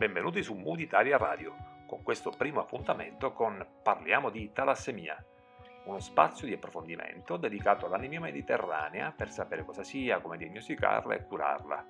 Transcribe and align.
Benvenuti 0.00 0.42
su 0.42 0.54
Mood 0.54 0.80
Italia 0.80 1.18
Radio, 1.18 1.54
con 1.84 2.02
questo 2.02 2.30
primo 2.30 2.60
appuntamento 2.60 3.34
con 3.34 3.62
Parliamo 3.82 4.30
di 4.30 4.50
talassemia, 4.50 5.22
uno 5.84 5.98
spazio 5.98 6.46
di 6.46 6.54
approfondimento 6.54 7.36
dedicato 7.36 7.84
all'anemia 7.84 8.18
mediterranea 8.18 9.12
per 9.14 9.28
sapere 9.28 9.62
cosa 9.62 9.82
sia, 9.82 10.20
come 10.20 10.38
diagnosticarla 10.38 11.12
e 11.12 11.26
curarla. 11.26 11.84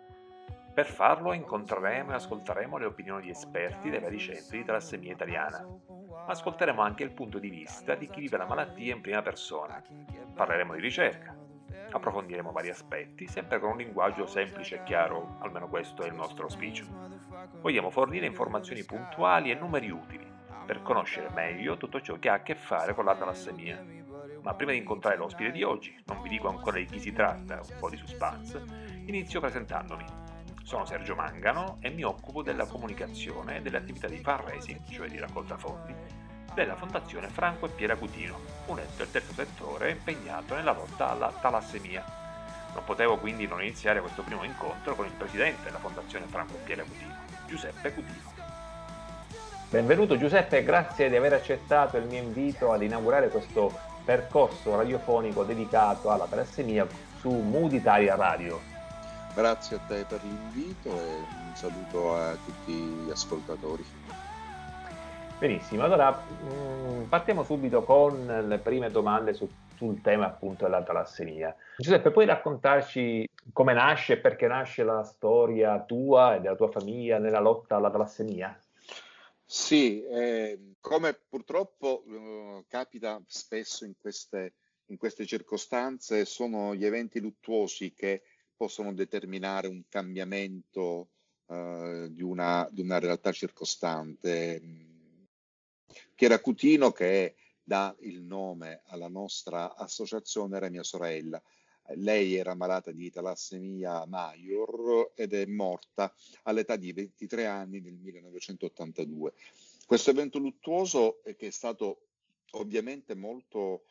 Per 0.75 0.87
farlo 0.87 1.33
incontreremo 1.33 2.11
e 2.11 2.15
ascolteremo 2.15 2.79
le 2.79 2.87
opinioni 2.87 3.23
di 3.23 3.31
esperti 3.31 3.91
dei 3.91 4.01
vari 4.01 4.19
centri 4.19 4.59
di 4.59 4.65
talassemia 4.65 5.13
italiana. 5.13 5.65
Ascolteremo 6.27 6.83
anche 6.83 7.05
il 7.05 7.13
punto 7.13 7.39
di 7.39 7.49
vista 7.49 7.95
di 7.95 8.09
chi 8.09 8.23
vive 8.23 8.39
la 8.39 8.47
malattia 8.47 8.93
in 8.93 9.03
prima 9.03 9.23
persona. 9.23 9.81
Parleremo 10.35 10.75
di 10.75 10.81
ricerca, 10.81 11.33
Approfondiremo 11.93 12.53
vari 12.53 12.71
aspetti, 12.71 13.27
sempre 13.27 13.59
con 13.59 13.71
un 13.71 13.77
linguaggio 13.79 14.27
semplice 14.27 14.77
e 14.77 14.83
chiaro, 14.85 15.37
almeno 15.41 15.69
questo 15.69 16.03
è 16.03 16.07
il 16.07 16.15
nostro 16.15 16.45
auspicio. 16.45 16.87
Vogliamo 17.61 17.91
fornire 17.91 18.27
informazioni 18.27 18.85
puntuali 18.85 19.51
e 19.51 19.55
numeri 19.55 19.91
utili 19.91 20.29
per 20.65 20.83
conoscere 20.83 21.31
meglio 21.35 21.77
tutto 21.77 22.01
ciò 22.01 22.17
che 22.19 22.29
ha 22.29 22.35
a 22.35 22.43
che 22.43 22.55
fare 22.55 22.95
con 22.95 23.05
la 23.05 23.17
talassemia. 23.17 23.85
Ma 24.43 24.55
prima 24.55 24.71
di 24.71 24.79
incontrare 24.79 25.17
l'ospite 25.17 25.51
di 25.51 25.65
oggi, 25.65 26.01
non 26.07 26.23
vi 26.23 26.29
dico 26.29 26.49
ancora 26.49 26.79
di 26.79 26.85
chi 26.85 27.01
si 27.01 27.13
tratta, 27.13 27.61
un 27.61 27.77
po' 27.79 27.91
di 27.91 27.97
suspense, 27.97 28.63
inizio 29.07 29.41
presentandomi. 29.41 30.05
Sono 30.63 30.85
Sergio 30.85 31.17
Mangano 31.17 31.79
e 31.81 31.91
mi 31.91 32.05
occupo 32.05 32.43
della 32.43 32.67
comunicazione 32.67 33.57
e 33.57 33.63
delle 33.63 33.79
attività 33.79 34.07
di 34.07 34.19
fundraising, 34.19 34.89
cioè 34.89 35.09
di 35.09 35.19
raccolta 35.19 35.59
fondi, 35.59 35.93
della 36.55 36.77
Fondazione 36.77 37.29
Franco 37.29 37.67
e 37.67 37.71
Piera 37.71 37.97
Cutino, 37.97 38.39
un 38.67 38.79
ente 38.79 38.97
del 38.97 39.11
terzo 39.11 39.33
settore 39.33 39.91
impegnato 39.91 40.55
nella 40.55 40.73
lotta 40.73 41.11
alla 41.11 41.33
talassemia. 41.41 42.05
Non 42.75 42.85
potevo 42.85 43.19
quindi 43.19 43.47
non 43.47 43.63
iniziare 43.63 44.01
questo 44.01 44.23
primo 44.23 44.45
incontro 44.45 44.95
con 44.95 45.07
il 45.07 45.13
presidente 45.13 45.65
della 45.65 45.79
Fondazione 45.79 46.27
Franco 46.27 46.55
e 46.55 46.59
Piera 46.65 46.83
Cutino, 46.83 47.15
Giuseppe 47.47 47.93
Cutino. 47.93 48.39
Benvenuto 49.71 50.19
Giuseppe, 50.19 50.65
grazie 50.65 51.09
di 51.09 51.17
aver 51.17 51.35
accettato 51.35 51.97
il 51.97 52.05
mio 52.05 52.21
invito 52.21 52.73
ad 52.73 52.83
inaugurare 52.83 53.29
questo 53.29 53.73
percorso 54.05 54.75
radiofonico 54.77 55.45
dedicato 55.45 56.11
alla 56.11 56.27
talassemia 56.27 56.87
su 57.21 57.31
Mood 57.31 57.73
Italia 57.73 58.17
Radio. 58.17 58.61
Grazie 59.35 59.77
a 59.77 59.81
te 59.87 60.05
per 60.09 60.21
l'invito 60.25 60.89
e 60.89 61.15
un 61.15 61.53
saluto 61.55 62.17
a 62.17 62.33
tutti 62.45 62.73
gli 62.73 63.11
ascoltatori. 63.11 63.85
Benissimo, 65.41 65.85
allora 65.85 66.11
mh, 66.11 66.53
mm, 66.53 67.03
partiamo 67.05 67.45
subito 67.45 67.83
con 67.83 68.27
le 68.47 68.59
prime 68.59 68.91
domande 68.91 69.33
su, 69.33 69.49
sul 69.75 70.03
tema 70.03 70.27
appunto 70.27 70.65
della 70.65 70.83
talassemia. 70.83 71.57
Giuseppe, 71.79 72.11
puoi 72.11 72.27
raccontarci 72.27 73.27
come 73.51 73.73
nasce 73.73 74.13
e 74.13 74.19
perché 74.19 74.47
nasce 74.47 74.85
la 74.85 75.03
storia 75.03 75.83
tua 75.83 76.37
e 76.37 76.41
della 76.41 76.57
tua 76.57 76.71
famiglia 76.71 77.17
nella 77.17 77.41
lotta 77.41 77.77
alla 77.77 77.91
talassemia? 77.91 78.55
Sì, 79.43 80.05
eh, 80.05 80.75
come 80.79 81.19
purtroppo 81.27 82.05
eh, 82.07 82.65
capita 82.69 83.19
spesso 83.27 83.87
in 83.87 83.95
queste, 83.99 84.53
in 84.89 84.99
queste 84.99 85.25
circostanze, 85.25 86.27
sono 86.27 86.75
gli 86.75 86.85
eventi 86.85 87.19
luttuosi 87.19 87.95
che 87.95 88.25
possono 88.55 88.93
determinare 88.93 89.69
un 89.69 89.85
cambiamento 89.89 91.09
eh, 91.47 92.09
di, 92.11 92.23
una, 92.23 92.69
di, 92.71 92.83
una, 92.83 92.99
realtà 92.99 93.33
circostante 93.33 94.90
Chiara 96.21 96.39
Cutino, 96.39 96.93
che 96.93 97.37
dà 97.63 97.97
il 98.01 98.21
nome 98.21 98.83
alla 98.89 99.09
nostra 99.09 99.75
associazione, 99.75 100.59
era 100.59 100.69
mia 100.69 100.83
sorella. 100.83 101.43
Lei 101.95 102.35
era 102.35 102.55
malata 102.55 102.93
di 102.93 103.11
talassemia 103.11 104.05
major 104.05 105.13
ed 105.15 105.33
è 105.33 105.47
morta 105.47 106.15
all'età 106.43 106.77
di 106.77 106.93
23 106.93 107.47
anni 107.47 107.81
nel 107.81 107.95
1982. 107.95 109.33
Questo 109.87 110.11
evento 110.11 110.39
luttuoso, 110.39 111.23
che 111.23 111.47
è 111.47 111.51
stato 111.51 112.09
ovviamente 112.51 113.15
molto, 113.15 113.85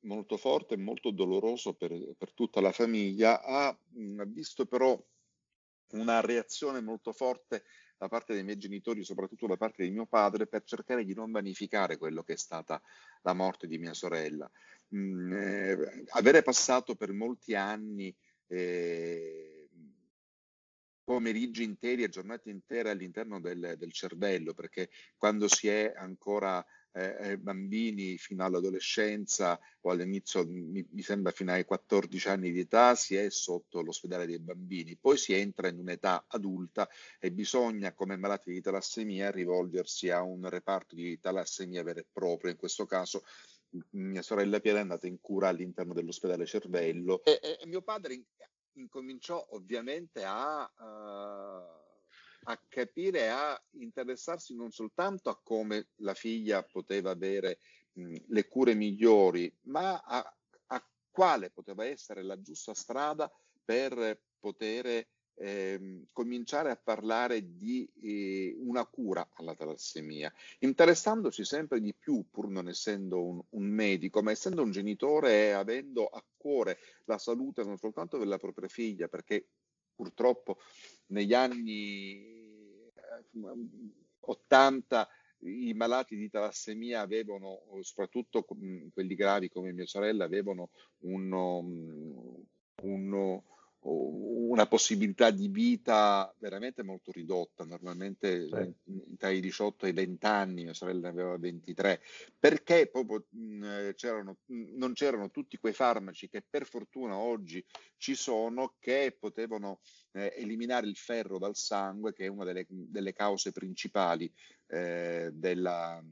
molto 0.00 0.36
forte 0.36 0.74
e 0.74 0.76
molto 0.76 1.10
doloroso 1.10 1.72
per, 1.72 1.98
per 2.18 2.34
tutta 2.34 2.60
la 2.60 2.72
famiglia, 2.72 3.42
ha 3.42 3.74
visto 4.26 4.66
però 4.66 5.02
una 5.92 6.20
reazione 6.20 6.82
molto 6.82 7.12
forte 7.12 7.64
da 8.02 8.08
parte 8.08 8.34
dei 8.34 8.42
miei 8.42 8.58
genitori, 8.58 9.04
soprattutto 9.04 9.46
da 9.46 9.56
parte 9.56 9.84
di 9.84 9.90
mio 9.90 10.06
padre, 10.06 10.48
per 10.48 10.64
cercare 10.64 11.04
di 11.04 11.14
non 11.14 11.30
vanificare 11.30 11.96
quello 11.96 12.24
che 12.24 12.32
è 12.32 12.36
stata 12.36 12.82
la 13.22 13.32
morte 13.32 13.68
di 13.68 13.78
mia 13.78 13.94
sorella. 13.94 14.50
Mm, 14.96 15.32
eh, 15.32 16.04
avere 16.08 16.42
passato 16.42 16.96
per 16.96 17.12
molti 17.12 17.54
anni 17.54 18.12
eh, 18.48 19.68
pomeriggi 21.04 21.62
interi 21.62 22.02
e 22.02 22.08
giornate 22.08 22.50
intere 22.50 22.90
all'interno 22.90 23.40
del, 23.40 23.76
del 23.78 23.92
cervello, 23.92 24.52
perché 24.52 24.90
quando 25.16 25.46
si 25.46 25.68
è 25.68 25.92
ancora 25.94 26.64
eh, 26.92 27.38
bambini 27.38 28.18
fino 28.18 28.44
all'adolescenza 28.44 29.58
o 29.80 29.90
all'inizio, 29.90 30.46
mi, 30.46 30.86
mi, 30.90 31.02
sembra 31.02 31.32
fino 31.32 31.52
ai 31.52 31.64
14 31.64 32.28
anni 32.28 32.52
di 32.52 32.60
età, 32.60 32.94
si 32.94 33.16
è 33.16 33.30
sotto 33.30 33.82
l'ospedale 33.82 34.26
dei 34.26 34.38
bambini, 34.38 34.96
poi 34.96 35.16
si 35.16 35.32
entra 35.32 35.68
in 35.68 35.78
un'età 35.78 36.24
adulta 36.28 36.88
e 37.18 37.32
bisogna, 37.32 37.92
come 37.92 38.16
malati 38.16 38.50
di 38.50 38.60
talassemia, 38.60 39.30
rivolgersi 39.30 40.10
a 40.10 40.22
un 40.22 40.48
reparto 40.48 40.94
di 40.94 41.18
talassemia 41.18 41.82
vera 41.82 42.00
e 42.00 42.06
propria, 42.10 42.50
in 42.50 42.58
questo 42.58 42.86
caso 42.86 43.24
mia 43.90 44.20
sorella 44.20 44.60
Piera 44.60 44.78
è 44.78 44.82
andata 44.82 45.06
in 45.06 45.18
cura 45.18 45.48
all'interno 45.48 45.94
dell'ospedale 45.94 46.44
Cervello 46.44 47.24
e, 47.24 47.40
e, 47.40 47.66
mio 47.66 47.80
padre 47.80 48.14
in, 48.14 48.22
incominciò 48.74 49.46
ovviamente 49.50 50.24
a... 50.24 50.70
Uh, 50.78 51.82
a 52.44 52.60
capire, 52.68 53.30
a 53.30 53.60
interessarsi 53.72 54.54
non 54.54 54.70
soltanto 54.70 55.30
a 55.30 55.38
come 55.40 55.88
la 55.96 56.14
figlia 56.14 56.62
poteva 56.62 57.10
avere 57.10 57.58
mh, 57.92 58.16
le 58.28 58.48
cure 58.48 58.74
migliori, 58.74 59.52
ma 59.62 60.00
a, 60.00 60.36
a, 60.66 60.86
quale 61.10 61.50
poteva 61.50 61.84
essere 61.84 62.22
la 62.22 62.40
giusta 62.40 62.74
strada 62.74 63.30
per 63.64 64.18
poter 64.40 65.06
eh, 65.34 66.04
cominciare 66.12 66.70
a 66.70 66.76
parlare 66.76 67.56
di 67.56 67.88
eh, 68.02 68.54
una 68.58 68.84
cura 68.86 69.28
alla 69.34 69.54
talassemia, 69.54 70.32
interessandosi 70.60 71.44
sempre 71.44 71.80
di 71.80 71.94
più, 71.94 72.24
pur 72.30 72.48
non 72.48 72.68
essendo 72.68 73.22
un, 73.22 73.42
un, 73.50 73.64
medico, 73.64 74.22
ma 74.22 74.30
essendo 74.30 74.62
un 74.62 74.70
genitore 74.70 75.48
e 75.48 75.50
avendo 75.50 76.06
a 76.06 76.22
cuore 76.36 76.78
la 77.04 77.18
salute 77.18 77.62
non 77.64 77.78
soltanto 77.78 78.18
della 78.18 78.38
propria 78.38 78.68
figlia, 78.68 79.08
perché 79.08 79.46
purtroppo 79.94 80.58
negli 81.06 81.34
anni 81.34 82.90
80 84.20 85.06
eh, 85.06 85.10
i 85.44 85.74
malati 85.74 86.16
di 86.16 86.30
talassemia 86.30 87.00
avevano, 87.00 87.62
soprattutto 87.80 88.44
quelli 88.44 89.14
gravi 89.14 89.48
come 89.48 89.72
mia 89.72 89.86
sorella, 89.86 90.24
avevano 90.24 90.70
un, 91.00 91.32
un, 92.82 93.42
una 93.84 94.66
possibilità 94.66 95.30
di 95.30 95.48
vita 95.48 96.32
veramente 96.38 96.82
molto 96.82 97.10
ridotta, 97.10 97.64
normalmente 97.64 98.46
sì. 98.46 99.16
tra 99.16 99.30
i 99.30 99.40
18 99.40 99.86
e 99.86 99.88
i 99.88 99.92
20 99.92 100.26
anni, 100.26 100.64
mia 100.64 100.74
sorella 100.74 101.10
ne 101.10 101.20
aveva 101.20 101.38
23, 101.38 102.00
perché 102.38 102.88
proprio 102.88 103.26
mh, 103.30 103.92
c'erano, 103.94 104.36
non 104.46 104.92
c'erano 104.92 105.30
tutti 105.30 105.56
quei 105.56 105.72
farmaci 105.72 106.28
che 106.28 106.44
per 106.48 106.66
fortuna 106.66 107.16
oggi 107.16 107.64
ci 107.96 108.14
sono 108.14 108.74
che 108.78 109.16
potevano 109.18 109.80
eh, 110.12 110.32
eliminare 110.36 110.86
il 110.86 110.96
ferro 110.96 111.38
dal 111.38 111.56
sangue, 111.56 112.12
che 112.12 112.26
è 112.26 112.28
una 112.28 112.44
delle, 112.44 112.66
delle 112.68 113.12
cause 113.12 113.52
principali 113.52 114.32
eh, 114.66 115.30
della 115.32 116.02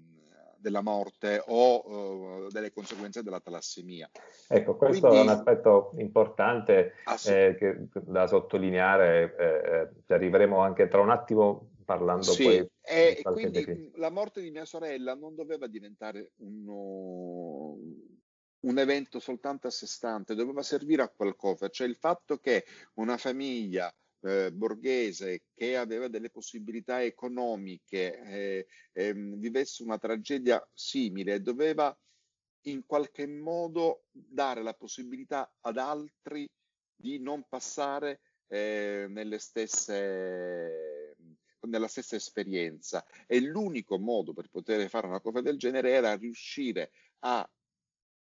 della 0.61 0.83
morte 0.83 1.43
o 1.47 2.45
uh, 2.45 2.49
delle 2.51 2.73
conseguenze 2.73 3.23
della 3.23 3.41
talassemia. 3.41 4.11
Ecco, 4.49 4.77
questo 4.77 5.09
quindi, 5.09 5.27
è 5.27 5.31
un 5.31 5.37
aspetto 5.37 5.93
importante 5.99 6.95
eh, 7.27 7.57
che, 7.59 7.89
da 8.03 8.27
sottolineare, 8.27 9.35
eh, 9.39 9.45
eh, 9.45 9.89
ci 10.07 10.13
arriveremo 10.13 10.59
anche 10.59 10.89
tra 10.89 11.01
un 11.01 11.11
attimo 11.11 11.71
parlando 11.85 12.23
sì, 12.23 12.45
poi. 12.45 12.71
E 12.83 13.21
quindi 13.23 13.91
la 13.97 14.11
morte 14.11 14.41
di 14.41 14.51
mia 14.51 14.65
sorella 14.65 15.15
non 15.15 15.35
doveva 15.35 15.67
diventare 15.67 16.33
uno, 16.37 17.77
un 18.61 18.79
evento 18.79 19.19
soltanto 19.19 19.67
a 19.67 19.71
sé 19.71 19.87
stante, 19.87 20.35
doveva 20.35 20.63
servire 20.63 21.03
a 21.03 21.09
qualcosa, 21.09 21.69
cioè 21.69 21.89
il 21.89 21.97
fatto 21.97 22.39
che 22.39 22.65
una 22.95 23.17
famiglia 23.17 23.93
eh, 24.23 24.53
borghese 24.53 25.43
che 25.55 25.77
aveva 25.77 26.09
delle 26.09 26.31
possibilità 26.31 27.03
economiche 27.03 28.21
eh, 28.23 28.67
eh, 28.93 29.13
vivesse 29.15 29.83
una 29.83 29.99
tragedia 29.99 30.67
simile 30.73 31.41
doveva 31.41 31.97
in 32.65 32.85
qualche 32.85 33.27
modo 33.27 34.05
dare 34.11 34.63
la 34.63 34.75
possibilità 34.75 35.51
ad 35.61 35.79
altri 35.79 36.47
di 36.95 37.19
non 37.19 37.47
passare 37.49 38.21
eh, 38.49 39.07
nelle 39.09 39.39
stesse, 39.39 41.17
nella 41.61 41.89
stessa 41.89 42.17
esperienza. 42.17 43.05
E 43.27 43.41
l'unico 43.41 43.99
modo 43.99 44.35
per 44.35 44.49
poter 44.51 44.89
fare 44.91 45.07
una 45.07 45.21
cosa 45.21 45.41
del 45.41 45.57
genere 45.57 45.93
era 45.93 46.15
riuscire 46.17 46.93
a 47.21 47.49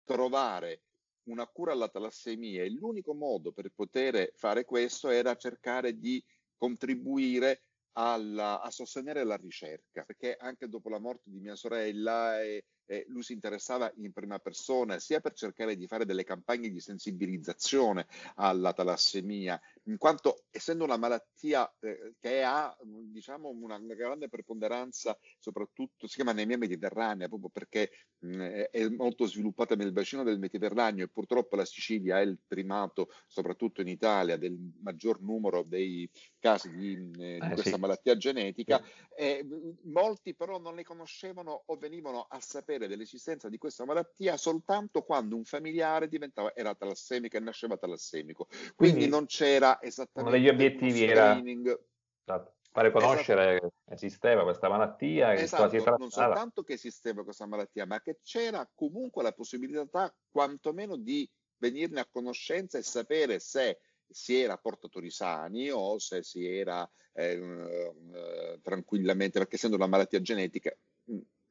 trovare 0.04 0.82
una 1.24 1.46
cura 1.46 1.72
alla 1.72 1.88
talassemia 1.88 2.62
e 2.62 2.70
l'unico 2.70 3.14
modo 3.14 3.52
per 3.52 3.70
poter 3.74 4.32
fare 4.34 4.64
questo 4.64 5.08
era 5.08 5.36
cercare 5.36 5.98
di 5.98 6.22
contribuire 6.56 7.62
alla, 7.92 8.60
a 8.60 8.70
sostenere 8.70 9.24
la 9.24 9.36
ricerca, 9.36 10.04
perché 10.04 10.36
anche 10.38 10.68
dopo 10.68 10.88
la 10.88 10.98
morte 10.98 11.30
di 11.30 11.40
mia 11.40 11.56
sorella 11.56 12.42
eh, 12.42 12.64
eh, 12.86 13.04
lui 13.08 13.22
si 13.22 13.32
interessava 13.32 13.90
in 13.96 14.12
prima 14.12 14.38
persona 14.38 14.98
sia 14.98 15.20
per 15.20 15.32
cercare 15.32 15.76
di 15.76 15.86
fare 15.86 16.04
delle 16.04 16.24
campagne 16.24 16.68
di 16.68 16.80
sensibilizzazione 16.80 18.06
alla 18.36 18.72
talassemia, 18.72 19.60
in 19.84 19.96
quanto 19.96 20.44
essendo 20.50 20.84
una 20.84 20.96
malattia 20.96 21.72
eh, 21.80 22.14
che 22.20 22.42
ha 22.42 22.76
diciamo, 22.82 23.48
una, 23.48 23.76
una, 23.76 23.94
grande 23.94 24.28
preponderanza, 24.28 25.16
soprattutto 25.38 26.06
si 26.06 26.16
chiama 26.16 26.32
anemia 26.32 26.58
mediterranea, 26.58 27.28
proprio 27.28 27.50
perché 27.50 27.90
mh, 28.18 28.42
è 28.70 28.88
molto 28.88 29.26
sviluppata 29.26 29.74
nel 29.74 29.92
bacino 29.92 30.22
del 30.22 30.38
Mediterraneo 30.38 31.04
e 31.04 31.08
purtroppo 31.08 31.56
la 31.56 31.64
Sicilia 31.64 32.18
è 32.18 32.22
il 32.22 32.38
primato, 32.46 33.08
soprattutto 33.26 33.80
in 33.80 33.88
Italia, 33.88 34.36
del 34.36 34.58
maggior 34.82 35.20
numero 35.22 35.62
dei 35.62 36.08
casi 36.38 36.70
di, 36.70 36.94
eh, 37.18 37.38
di 37.38 37.46
eh, 37.46 37.50
questa 37.52 37.74
sì. 37.74 37.80
malattia 37.80 38.16
genetica. 38.16 38.82
Sì. 39.16 39.46
molti 39.84 40.34
però 40.34 40.58
non 40.58 40.74
ne 40.74 40.82
conoscevano 40.82 41.62
o 41.66 41.76
venivano 41.76 42.26
a 42.28 42.40
sapere 42.40 42.71
dell'esistenza 42.78 43.48
di 43.48 43.58
questa 43.58 43.84
malattia 43.84 44.36
soltanto 44.36 45.02
quando 45.02 45.36
un 45.36 45.44
familiare 45.44 46.08
diventava, 46.08 46.54
era 46.54 46.74
talassemico 46.74 47.36
e 47.36 47.40
nasceva 47.40 47.76
talassemico. 47.76 48.46
Quindi, 48.46 48.74
Quindi 48.74 49.08
non 49.08 49.26
c'era 49.26 49.80
esattamente 49.82 50.30
uno 50.30 50.30
degli 50.30 50.48
obiettivi 50.48 51.04
era 51.04 51.40
esatto, 51.42 52.54
fare 52.70 52.90
conoscere 52.90 53.56
esatto. 53.56 53.72
che 53.84 53.94
esisteva 53.94 54.42
questa 54.42 54.68
malattia 54.68 55.34
che 55.34 55.42
esatto, 55.42 55.96
non 55.98 56.10
soltanto 56.10 56.62
che 56.62 56.74
esisteva 56.74 57.24
questa 57.24 57.46
malattia, 57.46 57.86
ma 57.86 58.00
che 58.00 58.18
c'era 58.22 58.68
comunque 58.74 59.22
la 59.22 59.32
possibilità 59.32 60.14
quantomeno 60.30 60.96
di 60.96 61.28
venirne 61.58 62.00
a 62.00 62.08
conoscenza 62.10 62.78
e 62.78 62.82
sapere 62.82 63.38
se 63.38 63.78
si 64.08 64.40
era 64.40 64.58
portatori 64.58 65.10
sani 65.10 65.70
o 65.70 65.98
se 65.98 66.22
si 66.22 66.46
era 66.46 66.88
eh, 67.12 67.32
eh, 67.32 68.60
tranquillamente, 68.62 69.38
perché 69.38 69.56
essendo 69.56 69.76
una 69.76 69.86
malattia 69.86 70.20
genetica, 70.20 70.74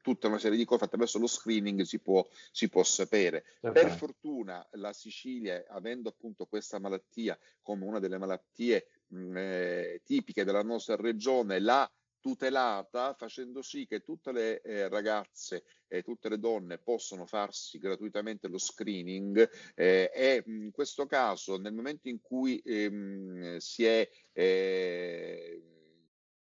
tutta 0.02 0.28
una 0.28 0.40
serie 0.40 0.58
di 0.58 0.66
cose 0.66 0.86
attraverso 0.86 1.20
lo 1.20 1.28
screening 1.28 1.82
si 1.82 2.00
può, 2.00 2.28
si 2.52 2.70
può 2.70 2.84
sapere. 2.84 3.46
Okay. 3.62 3.72
Per 3.72 3.92
fortuna 3.92 4.68
la 4.72 4.94
Sicilia, 4.94 5.66
avendo 5.70 6.10
appunto 6.10 6.46
questa 6.46 6.80
malattia 6.80 7.38
come 7.62 7.86
una 7.86 8.00
delle 8.00 8.18
malattie 8.18 8.88
mh, 9.08 9.38
eh, 9.38 10.02
tipiche 10.04 10.44
della 10.44 10.64
nostra 10.64 10.96
regione, 10.96 11.60
l'ha 11.60 11.90
tutelata 12.22 13.16
facendo 13.16 13.62
sì 13.62 13.88
che 13.88 14.02
tutte 14.02 14.32
le 14.32 14.62
eh, 14.62 14.88
ragazze 14.88 15.64
e 15.88 16.04
tutte 16.04 16.30
le 16.30 16.38
donne 16.40 16.78
possono 16.78 17.26
farsi 17.26 17.80
gratuitamente 17.80 18.48
lo 18.48 18.60
screening 18.60 19.50
eh, 19.76 20.12
e 20.14 20.44
in 20.46 20.70
questo 20.72 21.08
caso 21.08 21.58
nel 21.58 21.74
momento 21.74 22.08
in 22.08 22.22
cui 22.22 22.62
ehm, 22.64 23.58
si 23.58 23.86
è 23.86 24.08
eh, 24.32 25.62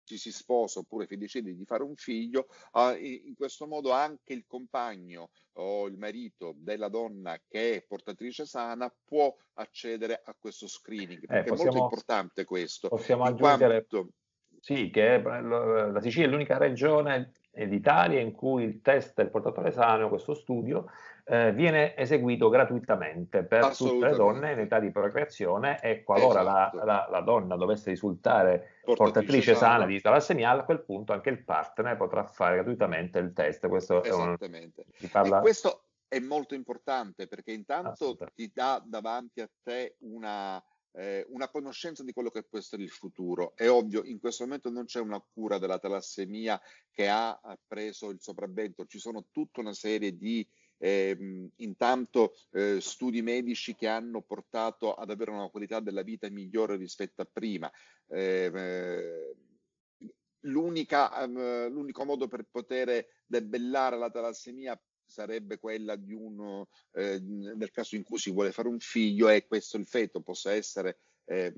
ci 0.08 0.18
si 0.18 0.32
sposa 0.32 0.80
oppure 0.80 1.06
si 1.06 1.18
decide 1.18 1.54
di 1.54 1.66
fare 1.66 1.84
un 1.84 1.96
figlio, 1.96 2.48
in 3.00 3.36
questo 3.36 3.68
modo 3.68 3.92
anche 3.92 4.32
il 4.34 4.46
compagno 4.48 5.32
o 5.60 5.88
il 5.88 5.98
marito 5.98 6.54
della 6.56 6.88
donna 6.88 7.38
che 7.46 7.76
è 7.76 7.86
portatrice 7.86 8.46
sana 8.46 8.92
può 9.06 9.36
accedere 9.56 10.22
a 10.24 10.36
questo 10.40 10.68
screening, 10.68 11.24
eh, 11.30 11.44
possiamo, 11.44 11.62
è 11.62 11.66
molto 11.66 11.84
importante 11.84 12.46
questo. 12.46 12.88
Possiamo 12.88 13.24
aggiungere 13.26 13.86
quanto... 13.86 14.14
sì, 14.62 14.90
che 14.90 15.22
la 15.22 16.00
Sicilia 16.02 16.28
è 16.28 16.30
l'unica 16.32 16.58
regione 16.58 17.34
d'Italia 17.52 18.22
in 18.22 18.32
cui 18.32 18.64
il 18.64 18.82
test 18.82 19.16
del 19.16 19.30
portatore 19.30 19.72
sano, 19.72 20.10
questo 20.10 20.36
studio, 20.36 20.90
eh, 21.30 21.52
viene 21.52 21.96
eseguito 21.98 22.48
gratuitamente 22.48 23.44
per 23.44 23.76
tutte 23.76 24.08
le 24.08 24.16
donne 24.16 24.54
in 24.54 24.60
età 24.60 24.80
di 24.80 24.92
procreazione 24.92 25.82
e 25.82 26.04
qualora 26.04 26.40
esatto. 26.40 26.78
la, 26.78 26.84
la, 26.86 27.08
la, 27.10 27.20
donna 27.20 27.58
dovesse 27.58 27.90
risultare 27.90 28.78
portatrice, 28.82 28.96
portatrice 28.96 29.56
sana 29.56 29.86
di 29.86 30.00
talassemia, 30.00 30.52
a 30.52 30.64
quel 30.64 30.82
punto 30.84 31.12
anche 31.12 31.30
il 31.30 31.44
partner 31.44 31.98
potrà 31.98 32.24
fare 32.24 32.56
gratuitamente 32.56 33.20
il 33.20 33.34
test. 33.34 33.68
Questo. 33.68 34.04
È 34.04 34.14
un, 34.14 34.38
parla... 35.12 35.42
questo 35.42 35.88
è 36.08 36.20
molto 36.20 36.56
importante 36.56 37.28
perché 37.28 37.52
intanto 37.52 38.18
ti 38.34 38.50
dà 38.54 38.82
davanti 38.86 39.42
a 39.42 39.50
te 39.62 39.98
una, 40.00 40.64
eh, 40.94 41.26
una 41.28 41.50
conoscenza 41.50 42.04
di 42.04 42.14
quello 42.14 42.30
che 42.30 42.44
può 42.44 42.58
essere 42.58 42.84
il 42.84 42.90
futuro. 42.90 43.52
È 43.54 43.68
ovvio, 43.70 44.06
in 44.06 44.20
questo 44.20 44.46
momento 44.46 44.70
non 44.70 44.86
c'è 44.86 45.02
una 45.02 45.22
cura 45.34 45.58
della 45.58 45.78
talassemia 45.78 46.58
che 46.90 47.10
ha 47.10 47.38
preso 47.68 48.12
il 48.12 48.22
sopravvento, 48.22 48.86
ci 48.86 49.00
sono 49.00 49.26
tutta 49.30 49.60
una 49.60 49.74
serie 49.74 50.16
di 50.16 50.48
eh, 50.78 51.50
intanto 51.56 52.36
eh, 52.52 52.80
studi 52.80 53.22
medici 53.22 53.76
che 53.76 53.88
hanno 53.88 54.22
portato 54.22 54.94
ad 54.94 55.10
avere 55.10 55.32
una 55.32 55.50
qualità 55.50 55.80
della 55.80 56.04
vita 56.04 56.30
migliore 56.30 56.76
rispetto 56.76 57.22
a 57.22 57.30
prima. 57.32 57.72
Eh, 58.08 59.36
l'unico 60.42 62.06
modo 62.06 62.28
per 62.28 62.46
poter 62.50 63.06
debellare 63.26 63.98
la 63.98 64.10
talassemia 64.10 64.80
sarebbe 65.08 65.58
quella 65.58 65.96
di 65.96 66.14
uno, 66.14 66.70
eh, 66.92 67.20
nel 67.20 67.72
caso 67.72 67.96
in 67.96 68.04
cui 68.04 68.18
si 68.18 68.32
vuole 68.32 68.52
fare 68.52 68.68
un 68.68 68.80
figlio 68.80 69.30
e 69.30 69.48
questo 69.48 69.78
il 69.78 69.86
feto 69.88 70.22
possa 70.22 70.52
essere 70.52 71.00
eh, 71.30 71.54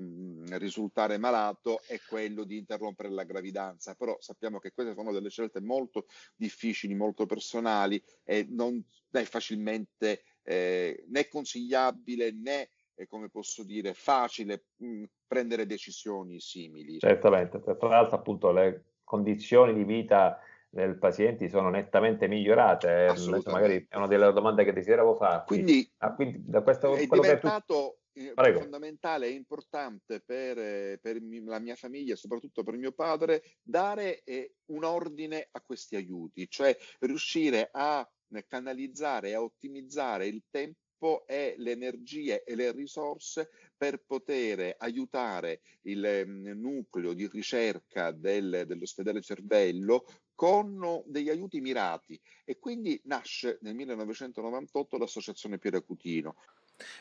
risultare 0.58 1.16
malato 1.16 1.80
è 1.86 2.00
quello 2.08 2.42
di 2.44 2.58
interrompere 2.58 3.08
la 3.08 3.22
gravidanza, 3.22 3.94
però 3.94 4.16
sappiamo 4.18 4.58
che 4.58 4.72
queste 4.72 4.94
sono 4.94 5.12
delle 5.12 5.30
scelte 5.30 5.60
molto 5.60 6.06
difficili, 6.34 6.94
molto 6.94 7.24
personali 7.24 8.02
e 8.24 8.46
non 8.48 8.84
è 9.10 9.22
facilmente 9.22 10.22
eh, 10.42 11.04
né 11.08 11.28
consigliabile 11.28 12.32
né, 12.32 12.68
eh, 12.94 13.06
come 13.06 13.28
posso 13.28 13.62
dire, 13.62 13.94
facile 13.94 14.64
mh, 14.76 15.04
prendere 15.26 15.66
decisioni 15.66 16.40
simili. 16.40 16.98
Certamente, 16.98 17.60
tra 17.60 17.88
l'altro 17.88 18.16
appunto 18.16 18.50
le 18.50 18.84
condizioni 19.04 19.72
di 19.72 19.84
vita 19.84 20.40
del 20.68 20.98
paziente 20.98 21.48
sono 21.48 21.68
nettamente 21.68 22.26
migliorate, 22.26 23.12
magari 23.46 23.86
è 23.88 23.96
una 23.96 24.06
delle 24.06 24.32
domande 24.32 24.64
che 24.64 24.72
desideravo 24.72 25.14
farti. 25.14 25.54
Quindi, 25.54 25.92
ah, 25.98 26.14
quindi 26.14 26.42
da 26.44 26.62
questo, 26.62 26.94
è 26.94 27.06
diventato 27.06 27.99
Prego. 28.34 28.60
fondamentale 28.60 29.28
e 29.28 29.30
importante 29.30 30.20
per, 30.20 31.00
per, 31.00 31.22
la 31.44 31.58
mia 31.58 31.74
famiglia, 31.74 32.16
soprattutto 32.16 32.62
per 32.62 32.76
mio 32.76 32.92
padre, 32.92 33.42
dare 33.62 34.22
eh, 34.24 34.56
un 34.66 34.84
ordine 34.84 35.48
a 35.50 35.60
questi 35.62 35.96
aiuti, 35.96 36.48
cioè 36.48 36.76
riuscire 37.00 37.70
a 37.72 38.06
canalizzare, 38.46 39.34
a 39.34 39.42
ottimizzare 39.42 40.26
il 40.26 40.44
tempo 40.50 41.26
e 41.26 41.54
le 41.56 41.70
energie 41.70 42.44
e 42.44 42.54
le 42.54 42.72
risorse 42.72 43.48
per 43.74 44.02
poter 44.04 44.74
aiutare 44.78 45.62
il 45.82 46.24
mm, 46.26 46.48
nucleo 46.60 47.14
di 47.14 47.26
ricerca 47.26 48.10
del, 48.10 48.64
dell'ospedale 48.66 49.22
Cervello 49.22 50.04
con 50.34 51.02
degli 51.06 51.30
aiuti 51.30 51.60
mirati 51.60 52.20
e 52.44 52.58
quindi 52.58 53.00
nasce 53.04 53.58
nel 53.62 53.74
1998 53.74 54.98
l'associazione 54.98 55.58
Piero 55.58 55.82
Cutino. 55.82 56.36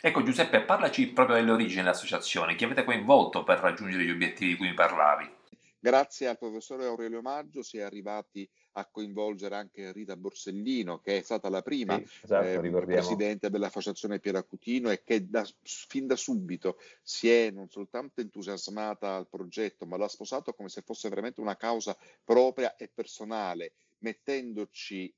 Ecco 0.01 0.23
Giuseppe, 0.23 0.61
parlaci 0.61 1.07
proprio 1.07 1.35
delle 1.35 1.51
origini 1.51 1.81
dell'associazione, 1.81 2.55
chi 2.55 2.63
avete 2.63 2.83
coinvolto 2.83 3.43
per 3.43 3.59
raggiungere 3.59 4.03
gli 4.03 4.11
obiettivi 4.11 4.51
di 4.51 4.57
cui 4.57 4.67
mi 4.67 4.73
parlavi? 4.73 5.37
Grazie 5.81 6.27
al 6.27 6.37
professore 6.37 6.85
Aurelio 6.85 7.21
Maggio 7.21 7.63
si 7.63 7.77
è 7.77 7.81
arrivati 7.81 8.47
a 8.73 8.85
coinvolgere 8.85 9.55
anche 9.55 9.93
Rita 9.93 10.17
Borsellino, 10.17 10.99
che 10.99 11.19
è 11.19 11.21
stata 11.21 11.49
la 11.49 11.61
prima 11.61 11.95
sì, 11.95 12.05
esatto, 12.23 12.61
eh, 12.61 12.85
presidente 12.85 13.49
dell'associazione 13.49 14.19
Pieracutino 14.19 14.89
e 14.89 15.03
che 15.03 15.29
da, 15.29 15.47
fin 15.61 16.05
da 16.05 16.17
subito 16.17 16.79
si 17.01 17.29
è 17.29 17.49
non 17.49 17.69
soltanto 17.69 18.19
entusiasmata 18.19 19.15
al 19.15 19.29
progetto, 19.29 19.85
ma 19.85 19.95
l'ha 19.95 20.09
sposato 20.09 20.53
come 20.53 20.67
se 20.67 20.81
fosse 20.81 21.07
veramente 21.07 21.39
una 21.39 21.55
causa 21.55 21.97
propria 22.25 22.75
e 22.75 22.89
personale, 22.93 23.71
mettendoci, 23.99 25.13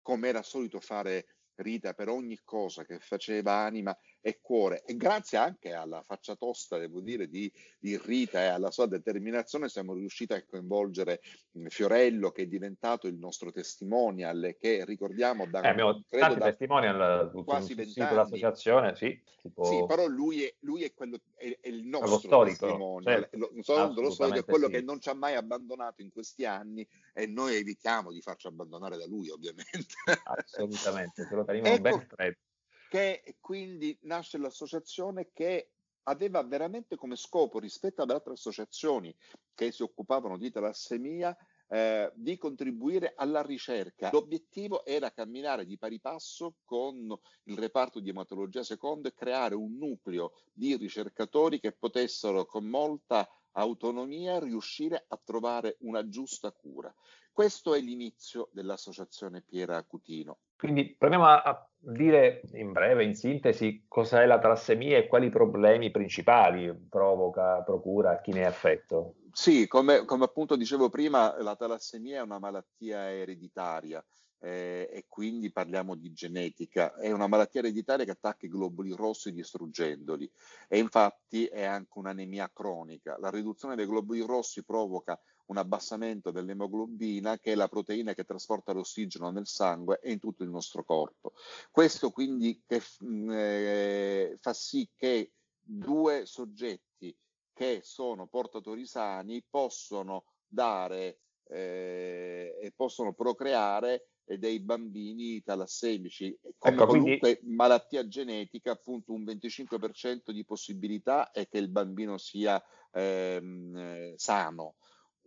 come 0.00 0.28
era 0.28 0.42
solito 0.42 0.80
fare 0.80 1.26
Rita 1.60 1.92
per 1.94 2.08
ogni 2.08 2.40
cosa 2.42 2.84
che 2.84 2.98
faceva 3.00 3.54
anima 3.54 3.96
e 4.22 4.40
cuore 4.40 4.82
e 4.84 4.96
grazie 4.96 5.38
anche 5.38 5.72
alla 5.72 6.02
faccia 6.02 6.36
tosta, 6.36 6.76
devo 6.76 7.00
dire, 7.00 7.28
di, 7.28 7.50
di 7.78 7.98
Rita 7.98 8.40
e 8.40 8.46
alla 8.46 8.70
sua 8.70 8.86
determinazione 8.86 9.68
siamo 9.68 9.94
riusciti 9.94 10.32
a 10.34 10.44
coinvolgere 10.44 11.20
mm, 11.58 11.66
Fiorello 11.66 12.30
che 12.30 12.42
è 12.42 12.46
diventato 12.46 13.06
il 13.06 13.16
nostro 13.16 13.50
testimonial 13.50 14.56
che 14.58 14.84
ricordiamo 14.84 15.46
da, 15.46 15.62
eh, 15.62 15.68
abbiamo 15.68 16.02
credo, 16.08 16.34
da 16.34 16.46
testimonial 16.46 17.30
quasi 17.44 17.74
vent'anni. 17.74 18.14
L'associazione, 18.14 18.94
sì, 18.94 19.18
tipo... 19.40 19.64
sì, 19.64 19.84
però 19.86 20.06
lui 20.06 20.44
è, 20.44 20.54
lui 20.60 20.84
è, 20.84 20.92
quello, 20.92 21.18
è, 21.36 21.58
è 21.60 21.68
il 21.68 21.84
nostro 21.84 22.18
storico, 22.18 22.66
testimonial, 22.66 23.20
certo. 23.20 23.38
lo, 23.38 23.62
storico, 23.62 24.00
lo 24.02 24.10
storico 24.10 24.38
è 24.38 24.44
quello 24.44 24.66
sì. 24.66 24.72
che 24.72 24.82
non 24.82 25.00
ci 25.00 25.08
ha 25.08 25.14
mai 25.14 25.34
abbandonato 25.34 26.02
in 26.02 26.10
questi 26.10 26.44
anni 26.44 26.86
e 27.14 27.26
noi 27.26 27.54
evitiamo 27.54 28.12
di 28.12 28.20
farci 28.20 28.46
abbandonare 28.48 28.98
da 28.98 29.06
lui 29.06 29.30
ovviamente. 29.30 29.94
Assolutamente, 30.24 31.26
se 31.26 31.34
lo 31.34 31.44
teniamo 31.44 31.68
ecco, 31.72 31.80
ben 31.80 32.00
stretto 32.04 32.48
che 32.90 33.36
quindi 33.38 33.96
nasce 34.02 34.36
l'associazione 34.36 35.30
che 35.32 35.74
aveva 36.08 36.42
veramente 36.42 36.96
come 36.96 37.14
scopo 37.14 37.60
rispetto 37.60 38.02
ad 38.02 38.10
altre 38.10 38.32
associazioni 38.32 39.14
che 39.54 39.70
si 39.70 39.84
occupavano 39.84 40.36
di 40.36 40.50
talassemia 40.50 41.36
eh, 41.68 42.10
di 42.16 42.36
contribuire 42.36 43.12
alla 43.14 43.42
ricerca. 43.42 44.10
L'obiettivo 44.10 44.84
era 44.84 45.12
camminare 45.12 45.66
di 45.66 45.78
pari 45.78 46.00
passo 46.00 46.56
con 46.64 47.16
il 47.44 47.56
reparto 47.56 48.00
di 48.00 48.08
ematologia 48.08 48.64
secondo 48.64 49.06
e 49.06 49.14
creare 49.14 49.54
un 49.54 49.76
nucleo 49.76 50.32
di 50.52 50.74
ricercatori 50.76 51.60
che 51.60 51.70
potessero 51.70 52.44
con 52.44 52.64
molta 52.64 53.28
autonomia 53.52 54.40
riuscire 54.40 55.04
a 55.06 55.20
trovare 55.22 55.76
una 55.82 56.08
giusta 56.08 56.50
cura. 56.50 56.92
Questo 57.30 57.72
è 57.72 57.80
l'inizio 57.80 58.48
dell'associazione 58.50 59.42
Piera 59.42 59.80
Cutino. 59.84 60.40
Quindi 60.60 60.94
proviamo 60.94 61.24
a 61.26 61.68
dire 61.78 62.42
in 62.52 62.72
breve, 62.72 63.02
in 63.02 63.14
sintesi, 63.14 63.86
cos'è 63.88 64.26
la 64.26 64.38
talassemia 64.38 64.98
e 64.98 65.06
quali 65.06 65.30
problemi 65.30 65.90
principali 65.90 66.70
provoca, 66.86 67.62
procura 67.62 68.20
chi 68.20 68.32
ne 68.32 68.42
è 68.42 68.44
affetto. 68.44 69.14
Sì, 69.32 69.66
come, 69.66 70.04
come 70.04 70.24
appunto 70.24 70.56
dicevo 70.56 70.90
prima, 70.90 71.40
la 71.40 71.56
talassemia 71.56 72.18
è 72.18 72.22
una 72.22 72.38
malattia 72.38 73.10
ereditaria 73.10 74.04
eh, 74.38 74.90
e 74.92 75.06
quindi 75.08 75.50
parliamo 75.50 75.94
di 75.94 76.12
genetica. 76.12 76.94
È 76.94 77.10
una 77.10 77.26
malattia 77.26 77.60
ereditaria 77.60 78.04
che 78.04 78.10
attacca 78.10 78.44
i 78.44 78.50
globuli 78.50 78.92
rossi 78.94 79.32
distruggendoli 79.32 80.30
e 80.68 80.78
infatti 80.78 81.46
è 81.46 81.64
anche 81.64 81.98
un'anemia 81.98 82.50
cronica. 82.52 83.16
La 83.18 83.30
riduzione 83.30 83.76
dei 83.76 83.86
globuli 83.86 84.20
rossi 84.20 84.62
provoca 84.62 85.18
un 85.50 85.58
abbassamento 85.58 86.30
dell'emoglobina, 86.30 87.38
che 87.38 87.52
è 87.52 87.54
la 87.54 87.68
proteina 87.68 88.14
che 88.14 88.24
trasporta 88.24 88.72
l'ossigeno 88.72 89.30
nel 89.30 89.46
sangue 89.46 89.98
e 90.00 90.12
in 90.12 90.20
tutto 90.20 90.44
il 90.44 90.48
nostro 90.48 90.84
corpo. 90.84 91.32
Questo 91.70 92.10
quindi 92.10 92.62
che, 92.64 92.80
mm, 93.04 93.30
eh, 93.32 94.36
fa 94.40 94.52
sì 94.52 94.88
che 94.94 95.32
due 95.60 96.24
soggetti 96.24 97.14
che 97.52 97.80
sono 97.82 98.28
portatori 98.28 98.86
sani 98.86 99.44
possono 99.48 100.24
dare 100.46 101.18
eh, 101.48 102.56
e 102.60 102.72
possono 102.74 103.12
procreare 103.12 104.06
dei 104.24 104.60
bambini 104.60 105.42
talassemici. 105.42 106.38
Come 106.56 106.74
ecco, 106.74 106.86
qualunque 106.86 107.38
quindi... 107.38 107.56
malattia 107.56 108.06
genetica, 108.06 108.70
appunto 108.70 109.12
un 109.12 109.24
25% 109.24 110.30
di 110.30 110.44
possibilità 110.44 111.32
è 111.32 111.48
che 111.48 111.58
il 111.58 111.68
bambino 111.68 112.16
sia 112.16 112.62
ehm, 112.92 113.76
eh, 113.76 114.14
sano 114.16 114.76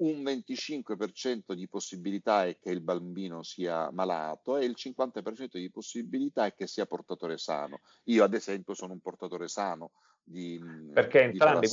un 0.03 0.21
25% 0.21 1.53
di 1.53 1.67
possibilità 1.67 2.45
è 2.45 2.57
che 2.59 2.69
il 2.71 2.81
bambino 2.81 3.41
sia 3.43 3.89
malato 3.91 4.57
e 4.57 4.65
il 4.65 4.75
50% 4.77 5.57
di 5.57 5.71
possibilità 5.71 6.45
è 6.45 6.53
che 6.53 6.67
sia 6.67 6.85
portatore 6.85 7.37
sano. 7.37 7.79
Io 8.05 8.23
ad 8.23 8.33
esempio 8.33 8.73
sono 8.73 8.93
un 8.93 8.99
portatore 8.99 9.47
sano 9.47 9.91
di 10.21 10.59
Perché 10.93 11.29
di 11.31 11.37
entrambi, 11.37 11.67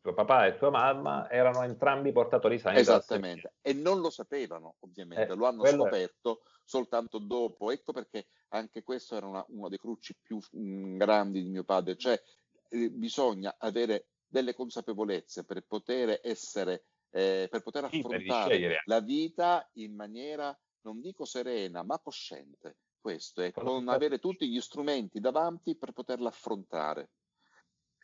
tuo 0.00 0.14
papà 0.14 0.46
e 0.46 0.56
tua 0.56 0.70
mamma 0.70 1.30
erano 1.30 1.62
entrambi 1.62 2.12
portatori 2.12 2.58
sani. 2.58 2.78
Esattamente, 2.78 3.54
e 3.60 3.72
non 3.74 4.00
lo 4.00 4.10
sapevano 4.10 4.76
ovviamente, 4.80 5.32
eh, 5.32 5.36
lo 5.36 5.46
hanno 5.46 5.64
scoperto 5.64 6.40
è... 6.40 6.48
soltanto 6.64 7.18
dopo. 7.18 7.70
Ecco 7.70 7.92
perché 7.92 8.26
anche 8.48 8.82
questo 8.82 9.16
era 9.16 9.26
una, 9.26 9.44
uno 9.48 9.68
dei 9.68 9.78
cruci 9.78 10.16
più 10.20 10.38
mh, 10.38 10.60
mm, 10.60 10.96
grandi 10.96 11.42
di 11.42 11.48
mio 11.48 11.64
padre, 11.64 11.96
cioè 11.96 12.20
eh, 12.68 12.90
bisogna 12.90 13.54
avere 13.58 14.06
delle 14.26 14.54
consapevolezze 14.54 15.44
per 15.44 15.64
poter 15.66 16.20
essere 16.22 16.84
eh, 17.10 17.48
per 17.50 17.62
poter 17.62 17.84
affrontare 17.84 18.54
sì, 18.54 18.60
per 18.60 18.82
la 18.84 19.00
vita 19.00 19.68
in 19.74 19.94
maniera, 19.94 20.56
non 20.82 21.00
dico 21.00 21.24
serena, 21.24 21.82
ma 21.82 21.98
cosciente. 21.98 22.76
Questo 23.00 23.40
è 23.40 23.50
con 23.50 23.88
avere 23.88 24.18
tutti 24.18 24.48
gli 24.48 24.60
strumenti 24.60 25.20
davanti 25.20 25.76
per 25.76 25.92
poterla 25.92 26.28
affrontare. 26.28 27.10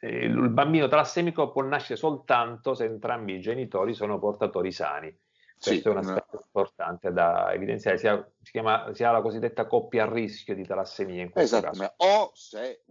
Il 0.01 0.49
bambino 0.51 0.89
talassemico 0.89 1.53
può 1.53 1.63
nascere 1.63 1.97
soltanto 1.97 2.75
se 2.75 2.85
entrambi 2.85 3.35
i 3.35 3.41
genitori 3.41 3.95
sono 3.95 4.19
portatori 4.19 4.73
sani. 4.73 5.15
Questo 5.59 5.81
sì, 5.81 5.89
è 5.89 5.91
un 5.91 5.97
aspetto 5.99 6.37
no. 6.37 6.43
importante 6.45 7.13
da 7.13 7.53
evidenziare. 7.53 7.97
Si 7.99 8.07
ha, 8.07 8.31
si, 8.43 8.51
chiama, 8.53 8.93
si 8.95 9.05
ha, 9.05 9.11
la 9.11 9.23
cosiddetta 9.23 9.67
coppia 9.67 10.05
a 10.05 10.13
rischio 10.13 10.55
di 10.55 10.67
talassemia 10.67 11.23
in 11.23 11.31
questo 11.31 11.61
caso. 11.61 11.95
O 11.97 12.31
se 12.35 12.85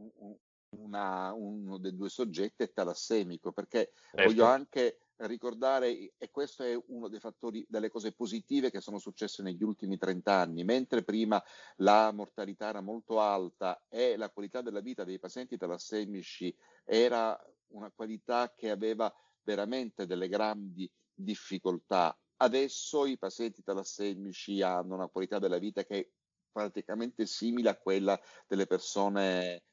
una, 0.70 1.32
uno 1.34 1.78
dei 1.78 1.96
due 1.96 2.10
soggetti 2.10 2.64
è 2.64 2.72
talassemico, 2.72 3.52
perché 3.52 3.92
certo. 4.12 4.24
voglio 4.24 4.46
anche 4.46 5.00
ricordare, 5.18 6.14
e 6.18 6.30
questo 6.30 6.64
è 6.64 6.78
uno 6.88 7.08
dei 7.08 7.20
fattori, 7.20 7.66
delle 7.70 7.90
cose 7.90 8.12
positive 8.12 8.70
che 8.70 8.82
sono 8.82 9.00
successe 9.00 9.44
negli 9.44 9.64
ultimi 9.64 9.98
30 9.98 10.34
anni, 10.34 10.64
mentre 10.64 11.04
prima 11.04 11.42
la 11.78 12.12
mortalità 12.12 12.70
era 12.70 12.82
molto 12.82 13.20
alta 13.20 13.86
e 13.88 14.18
la 14.18 14.30
qualità 14.30 14.62
della 14.62 14.82
vita 14.82 15.04
dei 15.04 15.20
pazienti 15.20 15.58
talassemici 15.58 16.56
era 16.84 17.40
una 17.68 17.92
qualità 17.92 18.54
che 18.56 18.70
aveva 18.70 19.14
veramente 19.42 20.06
delle 20.06 20.28
grandi 20.28 20.92
difficoltà. 21.14 22.18
Adesso 22.38 23.06
i 23.06 23.18
pazienti 23.18 23.64
talassemici 23.64 24.62
hanno 24.62 24.96
una 24.96 25.08
qualità 25.08 25.40
della 25.40 25.58
vita 25.58 25.86
che 25.86 26.00
è 26.00 26.10
praticamente 26.52 27.26
simile 27.26 27.70
a 27.70 27.78
quella 27.78 28.20
delle 28.48 28.66
persone, 28.66 29.64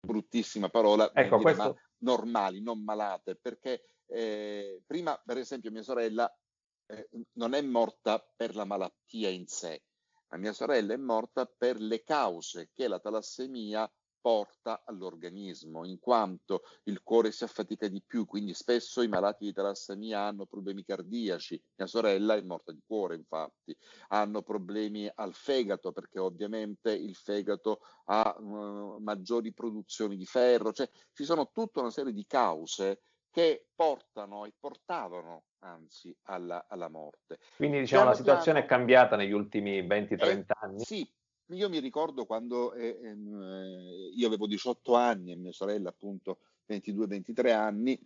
bruttissima 0.00 0.68
parola, 0.68 1.10
ecco, 1.14 1.38
questo... 1.38 1.78
normali, 1.98 2.60
non 2.60 2.82
malate, 2.82 3.36
perché 3.36 3.93
eh, 4.06 4.82
prima, 4.86 5.20
per 5.24 5.38
esempio, 5.38 5.70
mia 5.70 5.82
sorella 5.82 6.32
eh, 6.86 7.08
non 7.32 7.54
è 7.54 7.62
morta 7.62 8.24
per 8.36 8.54
la 8.54 8.64
malattia 8.64 9.28
in 9.28 9.46
sé, 9.46 9.82
ma 10.28 10.36
mia 10.38 10.52
sorella 10.52 10.94
è 10.94 10.98
morta 10.98 11.46
per 11.46 11.80
le 11.80 12.02
cause 12.02 12.70
che 12.72 12.88
la 12.88 12.98
talassemia 13.00 13.90
porta 14.24 14.84
all'organismo, 14.86 15.84
in 15.84 15.98
quanto 15.98 16.62
il 16.84 17.02
cuore 17.02 17.30
si 17.30 17.44
affatica 17.44 17.88
di 17.88 18.00
più, 18.00 18.24
quindi 18.24 18.54
spesso 18.54 19.02
i 19.02 19.08
malati 19.08 19.44
di 19.44 19.52
talassemia 19.52 20.20
hanno 20.20 20.46
problemi 20.46 20.82
cardiaci. 20.82 21.62
Mia 21.76 21.86
sorella 21.86 22.34
è 22.34 22.40
morta 22.40 22.72
di 22.72 22.80
cuore, 22.86 23.16
infatti, 23.16 23.76
hanno 24.08 24.40
problemi 24.40 25.10
al 25.14 25.34
fegato, 25.34 25.92
perché 25.92 26.18
ovviamente 26.20 26.90
il 26.90 27.14
fegato 27.14 27.80
ha 28.06 28.34
uh, 28.38 28.96
maggiori 28.98 29.52
produzioni 29.52 30.16
di 30.16 30.24
ferro, 30.24 30.72
cioè 30.72 30.88
ci 31.12 31.24
sono 31.24 31.50
tutta 31.52 31.80
una 31.80 31.90
serie 31.90 32.14
di 32.14 32.24
cause 32.24 33.02
che 33.34 33.66
portano 33.74 34.44
e 34.44 34.52
portavano 34.56 35.46
anzi 35.64 36.16
alla, 36.26 36.66
alla 36.68 36.88
morte. 36.88 37.40
Quindi 37.56 37.80
diciamo 37.80 38.02
piano 38.02 38.10
la 38.10 38.16
situazione 38.16 38.60
piano, 38.60 38.64
è 38.64 38.78
cambiata 38.78 39.16
negli 39.16 39.32
ultimi 39.32 39.82
20-30 39.82 40.24
eh, 40.28 40.44
anni? 40.60 40.84
Sì, 40.84 41.12
io 41.46 41.68
mi 41.68 41.80
ricordo 41.80 42.26
quando 42.26 42.72
eh, 42.74 42.96
eh, 43.02 44.10
io 44.14 44.26
avevo 44.28 44.46
18 44.46 44.94
anni 44.94 45.32
e 45.32 45.36
mia 45.36 45.50
sorella 45.50 45.88
appunto 45.88 46.42
22-23 46.68 47.52
anni, 47.52 47.98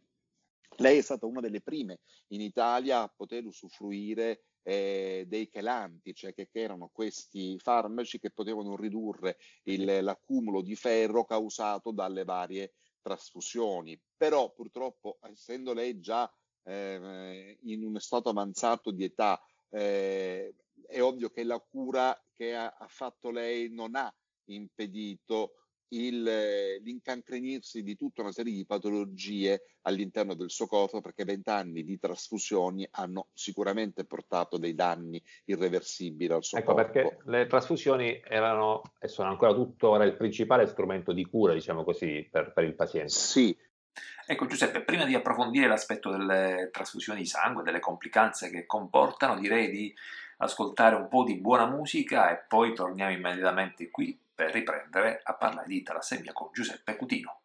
lei 0.77 0.97
è 0.97 1.03
stata 1.03 1.27
una 1.27 1.41
delle 1.41 1.61
prime 1.61 2.01
in 2.29 2.41
Italia 2.41 3.03
a 3.03 3.13
poter 3.15 3.45
usufruire 3.45 4.45
eh, 4.63 5.27
dei 5.29 5.47
chelanti, 5.51 6.15
cioè 6.15 6.33
che, 6.33 6.49
che, 6.49 6.61
erano 6.61 6.89
questi 6.91 7.59
farmaci 7.59 8.19
che 8.19 8.31
potevano 8.31 8.77
ridurre 8.77 9.37
il, 9.65 10.03
l'accumulo 10.03 10.63
di 10.63 10.75
ferro 10.75 11.27
causato 11.27 11.91
dalle 11.91 12.25
varie 12.25 12.73
trasfusioni, 13.09 13.99
però 14.17 14.53
purtroppo 14.53 15.19
essendo 15.23 15.73
lei 15.73 15.99
già 15.99 16.31
eh, 16.65 17.59
in 17.63 17.83
un 17.83 17.99
stato 17.99 18.29
avanzato 18.29 18.91
di 18.91 19.05
età, 19.05 19.41
eh, 19.71 20.55
è 20.87 21.01
ovvio 21.01 21.31
che 21.31 21.43
la 21.43 21.59
cura 21.59 22.15
che 22.35 22.55
ha, 22.55 22.77
ha 22.79 22.87
fatto 22.87 23.31
lei 23.31 23.71
non 23.71 23.95
ha 23.95 24.15
impedito 24.51 25.55
il, 25.91 26.81
l'incancrenirsi 26.83 27.83
di 27.83 27.97
tutta 27.97 28.23
una 28.23 28.33
serie 28.33 28.53
di 28.53 28.67
patologie 28.67 29.63
all'interno 29.83 30.35
del 30.35 30.51
suo 30.51 30.67
corpo 30.67 31.01
perché 31.01 31.25
vent'anni 31.25 31.85
di 31.85 31.99
trasfusioni 31.99 32.87
hanno 32.93 33.29
sicuramente 33.33 34.05
portato 34.05 34.59
dei 34.59 34.75
danni 34.75 35.23
irreversibili 35.45 36.33
al 36.33 36.45
suo 36.45 36.59
ecco, 36.59 36.75
corpo. 36.75 36.91
perché 36.91 37.19
le 37.25 37.47
trasfusioni 37.47 38.21
erano 38.25 38.83
e 38.99 39.09
sono 39.09 39.29
ancora 39.29 39.55
tuttora 39.55 40.05
il 40.05 40.17
principale 40.17 40.67
strumento 40.67 41.13
di 41.13 41.25
cura, 41.25 41.55
diciamo 41.55 41.85
così, 41.85 42.27
per, 42.31 42.53
per 42.53 42.65
il 42.65 42.75
paziente. 42.75 43.11
Sì, 43.11 43.57
Ecco 44.31 44.47
Giuseppe, 44.47 44.83
prima 44.83 45.07
di 45.07 45.15
approfondire 45.15 45.67
l'aspetto 45.67 46.11
delle 46.11 46.69
trasfusioni 46.71 47.21
di 47.21 47.27
sangue, 47.27 47.63
delle 47.63 47.81
complicanze 47.81 48.51
che 48.51 48.67
comportano, 48.67 49.41
direi 49.41 49.71
di 49.71 49.93
ascoltare 50.37 50.95
un 50.95 51.09
po' 51.09 51.25
di 51.25 51.37
buona 51.37 51.67
musica 51.67 52.31
e 52.31 52.45
poi 52.47 52.75
torniamo 52.75 53.11
immediatamente 53.11 53.91
qui 53.91 54.17
per 54.39 54.53
riprendere 54.53 55.21
a 55.25 55.35
parlare 55.35 55.67
di 55.67 55.83
talassemia 55.83 56.33
con 56.33 56.51
Giuseppe 56.53 56.95
Cutino. 56.95 57.41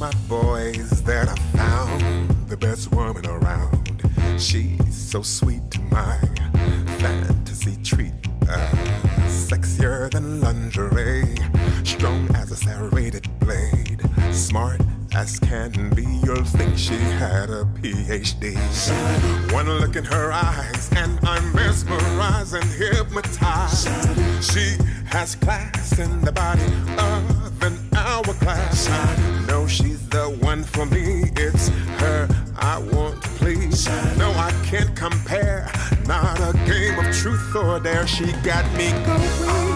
My 0.00 0.10
boys 0.28 1.02
that 1.04 1.30
I 1.30 1.34
found 1.56 2.28
the 2.48 2.58
best 2.58 2.92
woman 2.92 3.24
around. 3.24 4.02
She's 4.38 4.94
so 4.94 5.22
sweet 5.22 5.62
to 5.70 5.80
my 5.82 6.18
fantasy 6.98 7.78
treat. 7.82 8.12
Uh, 8.46 8.68
sexier 9.28 10.10
than 10.10 10.42
lingerie, 10.42 11.38
strong 11.84 12.28
as 12.34 12.50
a 12.50 12.56
serrated 12.56 13.26
blade, 13.38 14.02
smart 14.30 14.82
as 15.14 15.38
can 15.38 15.90
be. 15.90 16.04
You'll 16.24 16.44
think 16.44 16.76
she 16.76 16.94
had 16.94 17.50
a 17.50 17.64
PhD. 17.80 18.54
One 19.52 19.68
look 19.68 19.96
in 19.96 20.04
her 20.04 20.32
eyes, 20.32 20.90
and 20.96 21.18
I'm 21.22 21.54
mesmerized 21.54 22.54
and 22.54 22.64
hypnotized. 22.64 23.88
She 24.42 24.76
has 25.06 25.36
class 25.36 25.98
in 25.98 26.20
the 26.22 26.32
body 26.32 26.64
of 26.98 27.62
an 27.62 27.78
hourglass. 27.96 28.88
I 28.88 29.46
know 29.46 29.66
she's 29.66 30.08
the 30.08 30.36
one 30.40 30.64
for 30.64 30.86
me. 30.86 31.30
It's 31.36 31.68
her 32.00 32.28
I 32.56 32.78
want 32.78 33.22
to 33.22 33.28
please. 33.30 33.86
No, 34.18 34.30
I 34.32 34.52
can't 34.64 34.94
compare 34.96 35.70
not 36.06 36.38
a 36.40 36.52
game 36.66 36.98
of 36.98 37.14
truth 37.14 37.54
or 37.54 37.80
dare. 37.80 38.06
She 38.06 38.32
got 38.42 38.64
me 38.76 38.90
going 39.06 39.73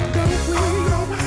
me 0.00 1.21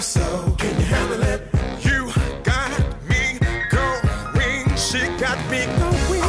so. 0.00 0.54
Can 0.56 0.78
you 0.78 0.86
handle 0.86 1.22
it? 1.22 1.42
You 1.82 2.12
got 2.42 2.70
me 3.08 3.38
going. 3.70 4.76
She 4.76 5.00
got 5.18 5.38
me 5.50 5.66
going. 5.78 6.22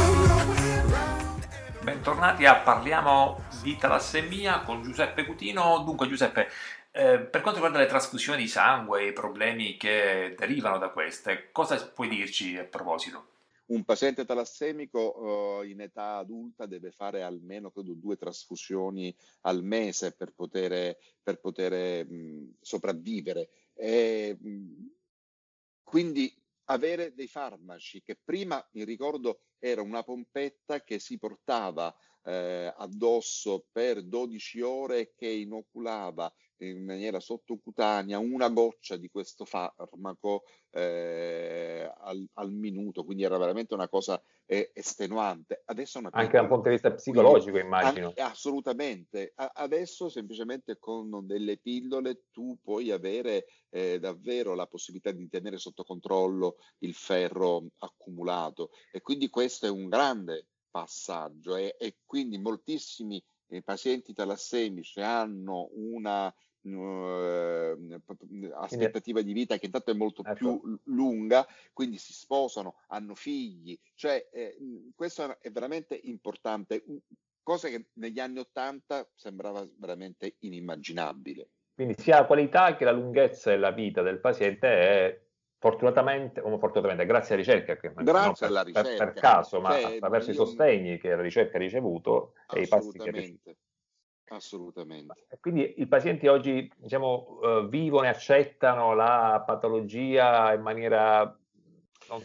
Bentornati 1.82 2.46
a 2.46 2.56
Parliamo 2.56 3.42
di 3.62 3.76
talassemia 3.76 4.60
con 4.60 4.82
Giuseppe 4.82 5.24
Cutino. 5.24 5.82
Dunque 5.84 6.08
Giuseppe, 6.08 6.48
eh, 6.90 7.20
per 7.20 7.42
quanto 7.42 7.60
riguarda 7.60 7.78
le 7.78 7.86
trasfusioni 7.86 8.42
di 8.42 8.48
sangue 8.48 9.02
e 9.02 9.06
i 9.08 9.12
problemi 9.12 9.76
che 9.76 10.34
derivano 10.36 10.78
da 10.78 10.90
queste, 10.90 11.50
cosa 11.52 11.76
puoi 11.90 12.08
dirci 12.08 12.56
a 12.56 12.64
proposito? 12.64 13.26
Un 13.70 13.84
paziente 13.84 14.24
talassemico 14.24 15.62
eh, 15.62 15.68
in 15.68 15.80
età 15.80 16.16
adulta 16.16 16.66
deve 16.66 16.90
fare 16.90 17.22
almeno 17.22 17.70
credo, 17.70 17.92
due 17.94 18.16
trasfusioni 18.16 19.14
al 19.42 19.62
mese 19.62 20.10
per 20.10 20.32
poter, 20.34 20.96
per 21.22 21.38
poter 21.38 22.04
mh, 22.04 22.54
sopravvivere. 22.60 23.48
E, 23.82 24.36
mh, 24.38 24.88
quindi 25.82 26.30
avere 26.64 27.14
dei 27.14 27.28
farmaci 27.28 28.02
che 28.02 28.18
prima 28.22 28.64
mi 28.72 28.84
ricordo 28.84 29.40
era 29.58 29.80
una 29.80 30.02
pompetta 30.02 30.82
che 30.82 30.98
si 30.98 31.18
portava 31.18 31.94
eh, 32.22 32.72
addosso 32.76 33.66
per 33.72 34.02
12 34.02 34.60
ore 34.60 35.14
che 35.14 35.28
inoculava 35.28 36.30
in 36.66 36.84
maniera 36.84 37.20
sottocutanea 37.20 38.18
una 38.18 38.48
goccia 38.48 38.96
di 38.96 39.08
questo 39.08 39.44
farmaco 39.44 40.44
eh, 40.70 41.90
al, 41.98 42.26
al, 42.34 42.52
minuto, 42.52 43.04
quindi 43.04 43.24
era 43.24 43.38
veramente 43.38 43.74
una 43.74 43.88
cosa 43.88 44.22
eh, 44.46 44.70
estenuante. 44.74 45.62
Anche 46.10 46.36
dal 46.36 46.48
punto 46.48 46.64
di 46.64 46.74
vista 46.74 46.92
psicologico, 46.92 47.52
quindi, 47.52 47.68
immagino. 47.68 48.12
An- 48.16 48.24
assolutamente. 48.24 49.32
A- 49.36 49.52
adesso 49.54 50.08
semplicemente 50.08 50.78
con 50.78 51.26
delle 51.26 51.56
pillole 51.56 52.24
tu 52.30 52.58
puoi 52.62 52.90
avere 52.90 53.46
eh, 53.70 53.98
davvero 53.98 54.54
la 54.54 54.66
possibilità 54.66 55.10
di 55.10 55.28
tenere 55.28 55.58
sotto 55.58 55.84
controllo 55.84 56.56
il 56.78 56.94
ferro 56.94 57.66
accumulato 57.78 58.70
e 58.90 59.00
quindi 59.00 59.28
questo 59.28 59.66
è 59.66 59.70
un 59.70 59.88
grande 59.88 60.46
passaggio 60.70 61.56
e, 61.56 61.74
e 61.78 61.96
quindi 62.04 62.38
moltissimi 62.38 63.22
eh, 63.48 63.62
pazienti 63.62 64.12
talassemici 64.12 65.00
hanno 65.00 65.68
una 65.72 66.32
aspettativa 68.54 69.22
di 69.22 69.32
vita 69.32 69.56
che 69.56 69.66
intanto 69.66 69.90
è 69.90 69.94
molto 69.94 70.22
ecco. 70.22 70.34
più 70.34 70.78
lunga, 70.84 71.46
quindi 71.72 71.98
si 71.98 72.12
sposano, 72.12 72.76
hanno 72.88 73.14
figli, 73.14 73.78
cioè 73.94 74.28
eh, 74.32 74.56
questo 74.94 75.40
è 75.40 75.50
veramente 75.50 75.98
importante, 76.04 76.84
cosa 77.42 77.68
che 77.68 77.86
negli 77.94 78.20
anni 78.20 78.38
Ottanta 78.38 79.08
sembrava 79.14 79.66
veramente 79.78 80.36
inimmaginabile. 80.40 81.48
Quindi 81.74 81.94
sia 81.98 82.20
la 82.20 82.26
qualità 82.26 82.76
che 82.76 82.84
la 82.84 82.92
lunghezza 82.92 83.50
della 83.50 83.70
vita 83.70 84.02
del 84.02 84.20
paziente 84.20 84.68
è 84.68 85.20
fortunatamente, 85.58 86.40
o 86.40 86.58
fortunatamente, 86.58 87.06
grazie 87.06 87.34
alla 87.34 87.42
ricerca, 87.42 87.76
che 87.76 87.92
grazie 87.94 88.46
alla 88.46 88.62
ricerca, 88.62 88.88
per, 88.88 89.12
per 89.12 89.12
caso, 89.12 89.60
ma 89.60 89.78
cioè, 89.78 89.94
attraverso 89.94 90.30
io... 90.30 90.34
i 90.34 90.36
sostegni 90.36 90.98
che 90.98 91.14
la 91.14 91.22
ricerca 91.22 91.56
ha 91.56 91.60
ricevuto 91.60 92.34
e 92.52 92.62
i 92.62 92.68
passi 92.68 92.98
che. 92.98 93.38
Assolutamente. 94.30 95.26
Quindi 95.40 95.74
i 95.78 95.86
pazienti 95.88 96.28
oggi 96.28 96.70
diciamo, 96.76 97.38
uh, 97.40 97.68
vivono 97.68 98.04
e 98.04 98.08
accettano 98.08 98.94
la 98.94 99.42
patologia 99.44 100.52
in 100.52 100.62
maniera... 100.62 101.22
Non 102.08 102.24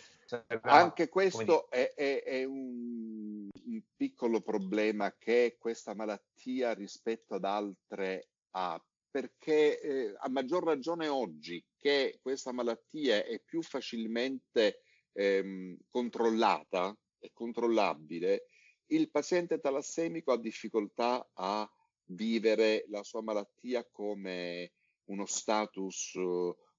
Anche 0.62 1.10
questo 1.10 1.70
è, 1.70 1.94
è, 1.96 2.24
è 2.24 2.44
un, 2.44 3.48
un, 3.65 3.82
piccolo 3.96 4.41
problema 4.41 5.15
che 5.18 5.58
questa 5.60 5.94
malattia 5.94 6.74
rispetto 6.74 7.36
ad 7.36 7.44
altre 7.44 8.30
ha, 8.52 8.84
perché 9.10 9.80
eh, 9.80 10.15
a 10.18 10.30
maggior 10.30 10.63
ragione 10.63 11.08
oggi 11.08 11.63
che 11.78 12.20
questa 12.22 12.52
malattia 12.52 13.24
è 13.24 13.39
più 13.39 13.62
facilmente 13.62 14.82
ehm, 15.13 15.78
controllata 15.89 16.96
e 17.20 17.32
controllabile, 17.34 18.48
il 18.88 19.10
paziente 19.10 19.60
talassemico 19.60 20.32
ha 20.32 20.39
difficoltà 20.39 21.30
a 21.34 21.70
vivere 22.08 22.86
la 22.89 23.04
sua 23.04 23.22
malattia 23.22 23.86
come 23.91 24.72
uno 25.06 25.26
status 25.26 26.18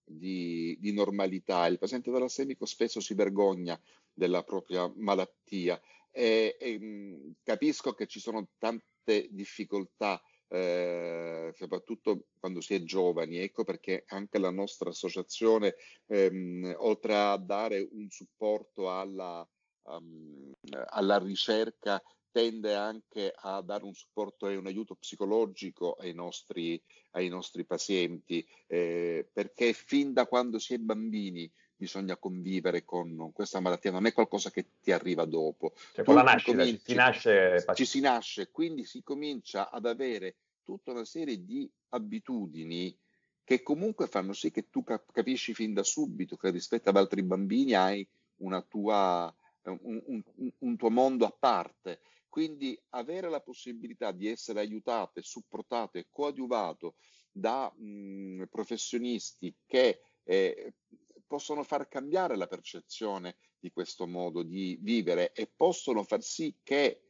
di, 0.04 0.76
di 0.78 0.92
normalità. 0.92 1.66
Il 1.66 1.78
paziente 1.78 2.10
talassemico 2.10 2.66
spesso 2.66 3.00
si 3.00 3.14
vergogna 3.14 3.80
della 4.12 4.42
propria 4.42 4.90
malattia 4.96 5.80
e, 6.10 6.56
e 6.58 6.78
mh, 6.78 7.34
capisco 7.42 7.92
che 7.92 8.06
ci 8.06 8.20
sono 8.20 8.48
tante 8.58 9.28
difficoltà, 9.30 10.22
eh, 10.48 11.52
soprattutto 11.54 12.28
quando 12.38 12.60
si 12.60 12.74
è 12.74 12.82
giovani. 12.82 13.38
Ecco 13.38 13.64
perché 13.64 14.04
anche 14.08 14.38
la 14.38 14.50
nostra 14.50 14.90
associazione, 14.90 15.74
ehm, 16.06 16.74
oltre 16.78 17.14
a 17.14 17.36
dare 17.36 17.86
un 17.92 18.08
supporto 18.08 18.90
alla, 18.90 19.46
um, 19.82 20.52
alla 20.86 21.18
ricerca 21.18 22.02
tende 22.36 22.74
anche 22.74 23.32
a 23.34 23.62
dare 23.62 23.84
un 23.84 23.94
supporto 23.94 24.46
e 24.46 24.56
un 24.56 24.66
aiuto 24.66 24.94
psicologico 24.94 25.94
ai 25.94 26.12
nostri, 26.12 26.78
ai 27.12 27.28
nostri 27.28 27.64
pazienti, 27.64 28.46
eh, 28.66 29.26
perché 29.32 29.72
fin 29.72 30.12
da 30.12 30.26
quando 30.26 30.58
si 30.58 30.74
è 30.74 30.76
bambini 30.76 31.50
bisogna 31.74 32.18
convivere 32.18 32.84
con 32.84 33.30
questa 33.32 33.60
malattia, 33.60 33.90
non 33.90 34.04
è 34.04 34.12
qualcosa 34.12 34.50
che 34.50 34.72
ti 34.82 34.92
arriva 34.92 35.24
dopo. 35.24 35.72
Cioè, 35.94 36.04
con 36.04 36.14
la 36.14 36.24
nascita 36.24 36.58
cominci, 36.58 36.82
si 36.84 36.94
nasce... 36.94 37.64
Ci 37.72 37.86
si 37.86 38.00
nasce, 38.00 38.50
quindi 38.50 38.84
si 38.84 39.02
comincia 39.02 39.70
ad 39.70 39.86
avere 39.86 40.36
tutta 40.62 40.90
una 40.90 41.06
serie 41.06 41.42
di 41.42 41.66
abitudini 41.90 42.94
che 43.44 43.62
comunque 43.62 44.08
fanno 44.08 44.34
sì 44.34 44.50
che 44.50 44.68
tu 44.68 44.84
capisci 44.84 45.54
fin 45.54 45.72
da 45.72 45.82
subito 45.82 46.36
che 46.36 46.50
rispetto 46.50 46.90
ad 46.90 46.98
altri 46.98 47.22
bambini 47.22 47.72
hai 47.72 48.06
una 48.40 48.60
tua, 48.60 49.34
un, 49.62 50.02
un, 50.04 50.22
un 50.58 50.76
tuo 50.76 50.90
mondo 50.90 51.24
a 51.24 51.30
parte 51.30 52.00
quindi 52.36 52.78
avere 52.90 53.30
la 53.30 53.40
possibilità 53.40 54.12
di 54.12 54.28
essere 54.28 54.60
aiutato, 54.60 55.22
supportato 55.22 55.96
e 55.96 56.08
coadiuvato 56.10 56.96
da 57.32 57.72
mh, 57.74 58.44
professionisti 58.50 59.56
che 59.64 60.02
eh, 60.22 60.74
possono 61.26 61.62
far 61.62 61.88
cambiare 61.88 62.36
la 62.36 62.46
percezione 62.46 63.38
di 63.58 63.70
questo 63.70 64.06
modo 64.06 64.42
di 64.42 64.76
vivere 64.82 65.32
e 65.32 65.46
possono 65.46 66.02
far 66.02 66.22
sì 66.22 66.54
che 66.62 67.04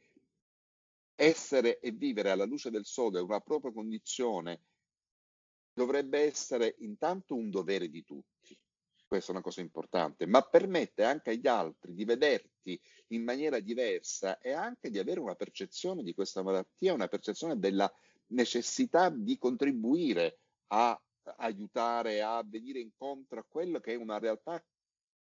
essere 1.17 1.81
e 1.81 1.91
vivere 1.91 2.31
alla 2.31 2.45
luce 2.45 2.71
del 2.71 2.87
sole 2.87 3.19
una 3.19 3.41
propria 3.41 3.73
condizione 3.73 4.61
dovrebbe 5.73 6.21
essere 6.21 6.77
intanto 6.79 7.35
un 7.35 7.51
dovere 7.51 7.89
di 7.89 8.05
tutti. 8.05 8.57
Questa 9.09 9.31
è 9.31 9.35
una 9.35 9.43
cosa 9.43 9.61
importante, 9.61 10.27
ma 10.27 10.43
permette 10.43 11.05
anche 11.05 11.31
agli 11.31 11.47
altri 11.47 11.95
di 11.95 12.05
vederti 12.05 12.81
in 13.09 13.23
maniera 13.23 13.61
diversa 13.61 14.39
e 14.39 14.53
anche 14.53 14.91
di 14.91 14.99
avere 14.99 15.21
una 15.21 15.37
percezione 15.37 16.03
di 16.03 16.13
questa 16.13 16.43
malattia, 16.43 16.93
una 16.93 17.07
percezione 17.07 17.59
della 17.59 17.91
necessità 18.29 19.09
di 19.09 19.39
contribuire 19.39 20.39
a 20.69 21.01
aiutare, 21.39 22.21
a 22.21 22.43
venire 22.45 22.81
incontro 22.81 23.39
a 23.39 23.47
quello 23.49 23.79
che 23.79 23.93
è 23.93 23.97
una 23.97 24.19
realtà 24.19 24.63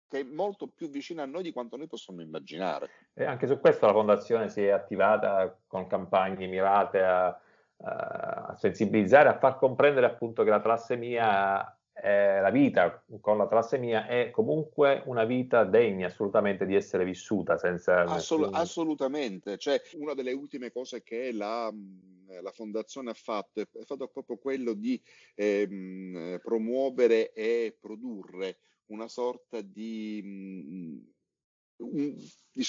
che 0.10 0.22
è 0.22 0.24
molto 0.24 0.68
più 0.68 0.90
vicina 0.90 1.24
a 1.24 1.26
noi 1.28 1.44
di 1.44 1.52
quanto 1.52 1.78
noi 1.78 1.88
possiamo 1.88 2.22
immaginare. 2.22 2.90
E 3.14 3.26
anche 3.26 3.46
su 3.46 3.60
questo 3.60 3.86
la 3.86 3.94
Fondazione 3.94 4.50
si 4.50 4.64
è 4.64 4.70
attivata 4.70 5.56
con 5.68 5.86
campagne 5.86 6.48
mirate 6.48 7.02
a, 7.02 7.40
a 7.84 8.56
sensibilizzare, 8.58 9.30
a 9.30 9.38
far 9.38 9.58
comprendere 9.58 10.06
appunto 10.06 10.44
che 10.44 10.50
la 10.50 10.62
talassemia 10.62 11.77
eh, 12.02 12.40
la 12.42 12.52
vita 12.52 13.04
con 13.20 13.38
la 13.38 13.48
talassemia 13.48 14.08
è 14.08 14.30
comunque 14.30 15.02
una 15.06 15.26
vita 15.26 15.64
degna 15.64 16.08
assolutamente 16.08 16.66
di 16.66 16.76
essere 16.76 17.04
vissuta 17.04 17.58
senza 17.58 18.02
Assol- 18.02 18.42
nessun... 18.42 18.56
assolutamente. 18.56 19.58
Cioè 19.58 19.82
una 19.94 20.14
delle 20.14 20.34
ultime 20.34 20.72
cose 20.72 21.02
che 21.02 21.32
la, 21.32 21.74
la 22.42 22.52
fondazione 22.52 23.10
ha 23.10 23.16
fatto 23.16 23.62
è, 23.62 23.68
fatto 23.86 24.08
proprio 24.08 24.38
quello 24.38 24.74
di 24.74 25.02
ehm, 25.36 26.40
promuovere 26.44 27.32
e 27.34 27.76
produrre 27.80 28.60
una 28.88 29.08
sorta 29.08 29.62
di 29.62 30.22
un, 31.78 32.12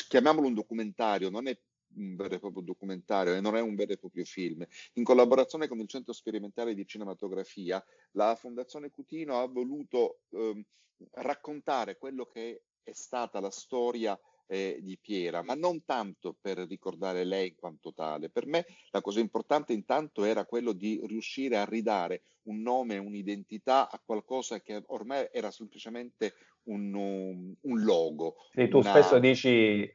chiamiamolo 0.08 0.46
un 0.46 0.54
documentario, 0.54 1.30
non 1.30 1.46
è 1.46 1.58
un 1.96 2.16
vero 2.16 2.34
e 2.34 2.38
proprio 2.38 2.62
documentario 2.62 3.34
e 3.34 3.40
non 3.40 3.56
è 3.56 3.60
un 3.60 3.74
vero 3.74 3.92
e 3.92 3.98
proprio 3.98 4.24
film. 4.24 4.64
In 4.94 5.04
collaborazione 5.04 5.68
con 5.68 5.78
il 5.78 5.88
Centro 5.88 6.12
Sperimentale 6.12 6.74
di 6.74 6.86
Cinematografia, 6.86 7.82
la 8.12 8.34
Fondazione 8.34 8.90
Cutino 8.90 9.40
ha 9.40 9.46
voluto 9.46 10.20
eh, 10.30 10.64
raccontare 11.12 11.96
quello 11.96 12.26
che 12.26 12.62
è 12.82 12.92
stata 12.92 13.40
la 13.40 13.50
storia 13.50 14.18
eh, 14.48 14.78
di 14.80 14.98
Piera, 14.98 15.42
ma 15.42 15.54
non 15.54 15.84
tanto 15.84 16.36
per 16.40 16.58
ricordare 16.58 17.24
lei 17.24 17.48
in 17.48 17.54
quanto 17.54 17.92
tale. 17.92 18.30
Per 18.30 18.46
me 18.46 18.66
la 18.90 19.00
cosa 19.00 19.20
importante 19.20 19.72
intanto 19.72 20.24
era 20.24 20.44
quello 20.44 20.72
di 20.72 21.00
riuscire 21.06 21.58
a 21.58 21.64
ridare 21.64 22.22
un 22.48 22.62
nome, 22.62 22.96
un'identità 22.96 23.90
a 23.90 24.00
qualcosa 24.04 24.60
che 24.60 24.82
ormai 24.86 25.28
era 25.30 25.50
semplicemente 25.50 26.34
un, 26.68 26.94
un, 26.94 27.54
un 27.60 27.82
logo. 27.82 28.36
Sì, 28.52 28.68
tu 28.68 28.78
una... 28.78 28.90
spesso 28.90 29.18
dici 29.18 29.90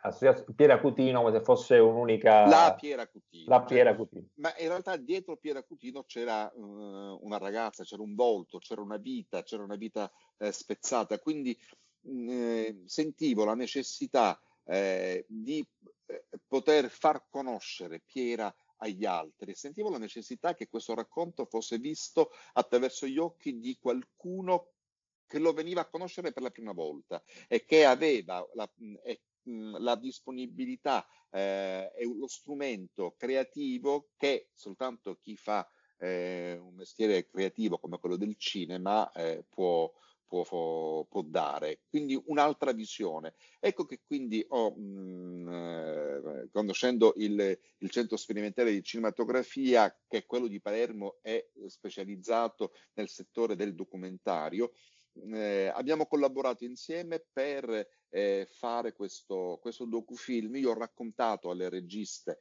Piera 0.56 0.80
Cutino 0.80 1.22
come 1.22 1.38
se 1.38 1.44
fosse 1.44 1.78
un'unica... 1.78 2.46
La 2.46 2.76
Piera 2.80 3.08
Cutino. 3.08 3.46
La 3.48 3.64
Piera 3.64 3.90
cioè, 3.90 3.98
Cutino. 3.98 4.28
Ma 4.36 4.54
in 4.60 4.68
realtà 4.68 4.96
dietro 4.98 5.38
Piera 5.38 5.64
Cutino 5.64 6.04
c'era 6.04 6.52
uh, 6.54 7.20
una 7.22 7.38
ragazza, 7.38 7.84
c'era 7.84 8.04
un 8.04 8.14
volto, 8.14 8.60
c'era 8.60 8.82
una 8.82 8.98
vita, 8.98 9.42
c'era 9.42 9.64
una 9.64 9.76
vita 9.76 10.12
eh, 10.38 10.52
spezzata. 10.52 11.18
Quindi 11.20 11.58
eh, 12.06 12.84
sentivo 12.86 13.46
la 13.46 13.56
necessità 13.56 14.40
eh, 14.66 15.26
di 15.28 15.66
eh, 16.06 16.26
poter 16.48 16.90
far 16.90 17.28
conoscere 17.30 18.02
Piera 18.02 18.54
agli 18.78 19.06
altri, 19.06 19.56
sentivo 19.56 19.90
la 19.90 19.98
necessità 19.98 20.54
che 20.54 20.68
questo 20.68 20.94
racconto 20.94 21.46
fosse 21.46 21.78
visto 21.78 22.32
attraverso 22.54 23.08
gli 23.08 23.18
occhi 23.18 23.60
di 23.60 23.78
qualcuno 23.80 24.74
che 25.26 25.40
lo 25.40 25.54
veniva 25.54 25.82
a 25.82 25.90
conoscere 25.90 26.34
per 26.34 26.44
la 26.44 26.52
prima 26.52 26.74
volta 26.74 27.24
e 27.48 27.64
che 27.64 27.86
aveva 27.86 28.46
la, 28.54 28.70
la 29.44 29.96
disponibilità 29.96 31.08
eh, 31.32 31.92
e 31.96 32.06
lo 32.06 32.28
strumento 32.28 33.16
creativo 33.18 34.10
che 34.18 34.50
soltanto 34.54 35.18
chi 35.20 35.36
fa 35.36 35.68
eh, 35.98 36.58
un 36.62 36.76
mestiere 36.76 37.28
creativo 37.30 37.80
come 37.80 37.98
quello 37.98 38.18
del 38.18 38.36
cinema 38.38 39.12
eh, 39.12 39.46
può, 39.50 39.92
può, 40.42 41.06
può, 41.06 41.22
dare, 41.22 41.82
quindi 41.88 42.20
un'altra 42.26 42.72
visione. 42.72 43.36
Ecco 43.60 43.86
che 43.86 44.02
quindi 44.06 44.44
ho, 44.50 44.72
mh, 44.72 45.50
eh, 45.52 46.50
conoscendo 46.52 47.14
il, 47.18 47.60
il, 47.78 47.90
centro 47.92 48.18
sperimentale 48.18 48.72
di 48.72 48.82
cinematografia, 48.82 49.96
che 50.08 50.18
è 50.18 50.26
quello 50.26 50.48
di 50.48 50.60
Palermo, 50.60 51.20
è 51.22 51.46
specializzato 51.68 52.74
nel 52.94 53.10
settore 53.10 53.56
del 53.56 53.76
documentario, 53.76 54.72
eh, 55.32 55.72
abbiamo 55.74 56.08
collaborato 56.08 56.64
insieme 56.64 57.24
per 57.32 57.88
eh, 58.10 58.48
fare 58.52 58.94
questo, 58.94 59.60
questo 59.62 59.86
docufilm. 59.86 60.56
Io 60.56 60.72
ho 60.72 60.78
raccontato 60.78 61.52
alle 61.52 61.70
registe 61.70 62.40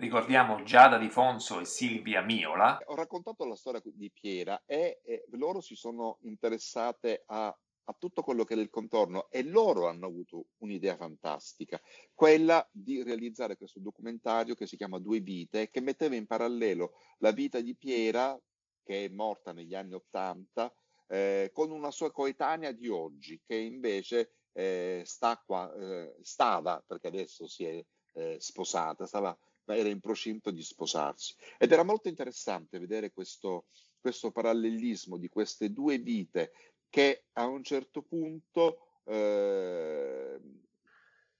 ricordiamo 0.00 0.62
Giada 0.62 0.96
Di 0.96 1.10
Fonso 1.10 1.60
e 1.60 1.66
Silvia 1.66 2.22
Miola. 2.22 2.80
Ho 2.86 2.94
raccontato 2.94 3.44
la 3.44 3.54
storia 3.54 3.82
di 3.84 4.10
Piera 4.10 4.62
e, 4.64 5.02
e 5.04 5.26
loro 5.32 5.60
si 5.60 5.74
sono 5.74 6.16
interessate 6.22 7.24
a, 7.26 7.48
a, 7.48 7.96
tutto 7.98 8.22
quello 8.22 8.44
che 8.44 8.54
è 8.54 8.56
il 8.56 8.70
contorno 8.70 9.28
e 9.30 9.42
loro 9.42 9.88
hanno 9.88 10.06
avuto 10.06 10.46
un'idea 10.58 10.96
fantastica, 10.96 11.78
quella 12.14 12.66
di 12.72 13.02
realizzare 13.02 13.58
questo 13.58 13.78
documentario 13.78 14.54
che 14.54 14.66
si 14.66 14.78
chiama 14.78 14.98
Due 14.98 15.20
vite, 15.20 15.68
che 15.68 15.82
metteva 15.82 16.14
in 16.14 16.26
parallelo 16.26 16.92
la 17.18 17.32
vita 17.32 17.60
di 17.60 17.76
Piera, 17.76 18.40
che 18.82 19.04
è 19.04 19.08
morta 19.08 19.52
negli 19.52 19.74
anni 19.74 19.92
Ottanta, 19.92 20.72
eh, 21.08 21.50
con 21.52 21.70
una 21.70 21.90
sua 21.90 22.10
coetanea 22.10 22.72
di 22.72 22.88
oggi, 22.88 23.38
che 23.44 23.56
invece 23.56 24.32
eh, 24.52 25.02
sta 25.04 25.40
qua, 25.44 25.70
eh, 25.74 26.16
stava, 26.22 26.82
perché 26.86 27.08
adesso 27.08 27.46
si 27.46 27.64
è 27.64 27.84
eh, 28.14 28.36
sposata, 28.40 29.04
stava 29.04 29.36
era 29.76 29.88
in 29.88 30.00
procinto 30.00 30.50
di 30.50 30.62
sposarsi. 30.62 31.34
Ed 31.58 31.72
era 31.72 31.82
molto 31.82 32.08
interessante 32.08 32.78
vedere 32.78 33.12
questo, 33.12 33.66
questo 34.00 34.30
parallelismo 34.30 35.16
di 35.16 35.28
queste 35.28 35.72
due 35.72 35.98
vite 35.98 36.52
che 36.88 37.26
a 37.34 37.46
un 37.46 37.62
certo 37.62 38.02
punto 38.02 39.00
eh, 39.04 40.40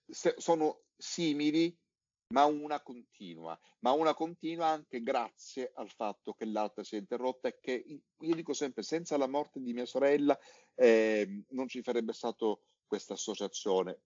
sono 0.08 0.82
simili, 0.96 1.76
ma 2.28 2.44
una 2.44 2.80
continua, 2.80 3.58
ma 3.80 3.90
una 3.92 4.14
continua 4.14 4.68
anche 4.68 5.02
grazie 5.02 5.72
al 5.74 5.90
fatto 5.90 6.32
che 6.32 6.44
l'altra 6.44 6.84
si 6.84 6.94
è 6.94 6.98
interrotta 6.98 7.48
e 7.48 7.58
che 7.60 7.84
io 8.18 8.34
dico 8.34 8.52
sempre, 8.52 8.82
senza 8.82 9.16
la 9.16 9.26
morte 9.26 9.60
di 9.60 9.72
mia 9.72 9.86
sorella 9.86 10.38
eh, 10.74 11.44
non 11.48 11.66
ci 11.66 11.82
sarebbe 11.82 12.12
stato 12.12 12.62
questa 12.86 13.14
associazione 13.14 14.02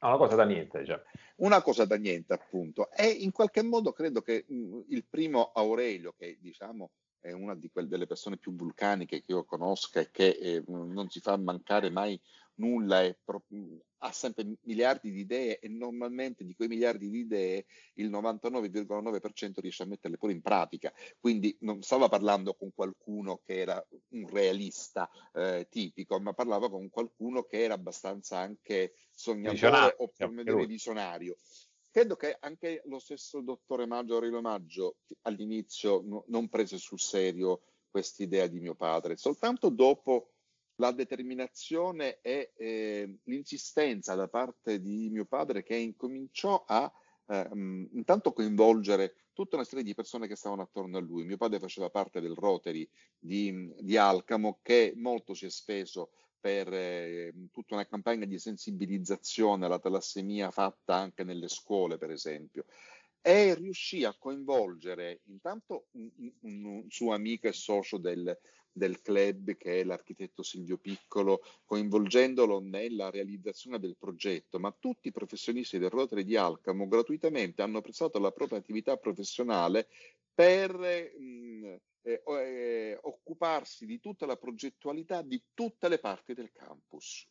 Ah, 0.00 0.08
una 0.08 0.18
cosa 0.18 0.36
da 0.36 0.44
niente, 0.44 0.78
diciamo. 0.80 1.02
Una 1.36 1.62
cosa 1.62 1.84
da 1.86 1.96
niente, 1.96 2.34
appunto. 2.34 2.90
E 2.90 3.06
in 3.08 3.32
qualche 3.32 3.62
modo 3.62 3.92
credo 3.92 4.20
che 4.20 4.44
mh, 4.46 4.84
il 4.88 5.06
primo 5.06 5.52
Aurelio, 5.52 6.12
che 6.12 6.36
diciamo 6.38 6.90
è 7.20 7.32
una 7.32 7.54
di 7.54 7.70
quelle, 7.70 7.88
delle 7.88 8.06
persone 8.06 8.36
più 8.36 8.54
vulcaniche 8.54 9.22
che 9.22 9.32
io 9.32 9.44
conosca 9.44 10.00
e 10.00 10.10
che 10.10 10.28
eh, 10.28 10.62
non 10.66 11.08
si 11.08 11.20
fa 11.20 11.36
mancare 11.36 11.90
mai 11.90 12.20
nulla 12.56 13.02
e 13.02 13.18
pro- 13.22 13.44
ha 13.98 14.12
sempre 14.12 14.56
miliardi 14.62 15.10
di 15.10 15.20
idee 15.20 15.58
e 15.58 15.68
normalmente 15.68 16.44
di 16.44 16.54
quei 16.54 16.68
miliardi 16.68 17.08
di 17.08 17.20
idee 17.20 17.66
il 17.94 18.10
99,9% 18.10 19.60
riesce 19.60 19.82
a 19.82 19.86
metterle 19.86 20.18
pure 20.18 20.32
in 20.32 20.42
pratica. 20.42 20.92
Quindi 21.18 21.56
non 21.60 21.82
stava 21.82 22.08
parlando 22.08 22.54
con 22.54 22.72
qualcuno 22.74 23.40
che 23.44 23.58
era 23.58 23.84
un 24.10 24.28
realista 24.28 25.08
eh, 25.32 25.66
tipico, 25.70 26.20
ma 26.20 26.34
parlava 26.34 26.70
con 26.70 26.88
qualcuno 26.90 27.42
che 27.44 27.62
era 27.62 27.74
abbastanza 27.74 28.38
anche 28.38 28.94
sognatore 29.10 29.94
o 29.98 30.12
per 30.14 30.30
dire 30.30 30.66
visionario. 30.66 31.36
Credo 31.96 32.16
che 32.16 32.36
anche 32.40 32.82
lo 32.88 32.98
stesso 32.98 33.40
dottore 33.40 33.86
Maggio, 33.86 34.16
Aurelio 34.16 34.42
Maggio, 34.42 34.96
all'inizio 35.22 36.02
no, 36.04 36.24
non 36.26 36.50
prese 36.50 36.76
sul 36.76 37.00
serio 37.00 37.62
quest'idea 37.88 38.46
di 38.48 38.60
mio 38.60 38.74
padre, 38.74 39.16
soltanto 39.16 39.70
dopo 39.70 40.32
la 40.74 40.92
determinazione 40.92 42.20
e 42.20 42.52
eh, 42.54 43.20
l'insistenza 43.22 44.14
da 44.14 44.28
parte 44.28 44.78
di 44.78 45.08
mio 45.08 45.24
padre 45.24 45.62
che 45.62 45.74
incominciò 45.74 46.62
a 46.66 46.92
eh, 47.28 47.48
intanto 47.54 48.34
coinvolgere 48.34 49.14
tutta 49.32 49.56
una 49.56 49.64
serie 49.64 49.82
di 49.82 49.94
persone 49.94 50.26
che 50.26 50.36
stavano 50.36 50.60
attorno 50.60 50.98
a 50.98 51.00
lui. 51.00 51.24
Mio 51.24 51.38
padre 51.38 51.58
faceva 51.60 51.88
parte 51.88 52.20
del 52.20 52.34
Rotary 52.34 52.86
di, 53.18 53.72
di 53.80 53.96
Alcamo 53.96 54.58
che 54.60 54.92
molto 54.96 55.32
si 55.32 55.46
è 55.46 55.50
speso 55.50 56.10
per 56.46 56.72
eh, 56.72 57.32
tutta 57.50 57.74
una 57.74 57.86
campagna 57.86 58.24
di 58.24 58.38
sensibilizzazione 58.38 59.66
alla 59.66 59.80
talassemia 59.80 60.52
fatta 60.52 60.94
anche 60.94 61.24
nelle 61.24 61.48
scuole, 61.48 61.98
per 61.98 62.12
esempio. 62.12 62.66
E 63.20 63.54
riuscì 63.56 64.04
a 64.04 64.14
coinvolgere 64.16 65.22
intanto 65.24 65.86
un, 65.94 66.08
un, 66.42 66.64
un 66.64 66.84
suo 66.88 67.12
amico 67.12 67.48
e 67.48 67.52
socio 67.52 67.98
del, 67.98 68.38
del 68.70 69.02
club 69.02 69.56
che 69.56 69.80
è 69.80 69.82
l'architetto 69.82 70.44
Silvio 70.44 70.76
Piccolo, 70.76 71.40
coinvolgendolo 71.64 72.60
nella 72.60 73.10
realizzazione 73.10 73.80
del 73.80 73.96
progetto, 73.98 74.60
ma 74.60 74.72
tutti 74.78 75.08
i 75.08 75.12
professionisti 75.12 75.78
del 75.78 75.90
Rotary 75.90 76.22
di 76.22 76.36
Alcamo 76.36 76.86
gratuitamente 76.86 77.62
hanno 77.62 77.80
prestato 77.80 78.20
la 78.20 78.30
propria 78.30 78.58
attività 78.58 78.96
professionale 78.96 79.88
per 80.32 80.78
mh, 80.78 81.80
eh, 82.06 82.22
eh, 82.24 83.00
occuparsi 83.36 83.84
di 83.84 84.00
tutta 84.00 84.24
la 84.24 84.36
progettualità 84.36 85.20
di 85.20 85.40
tutte 85.52 85.88
le 85.88 85.98
parti 85.98 86.32
del 86.32 86.50
campus. 86.52 87.28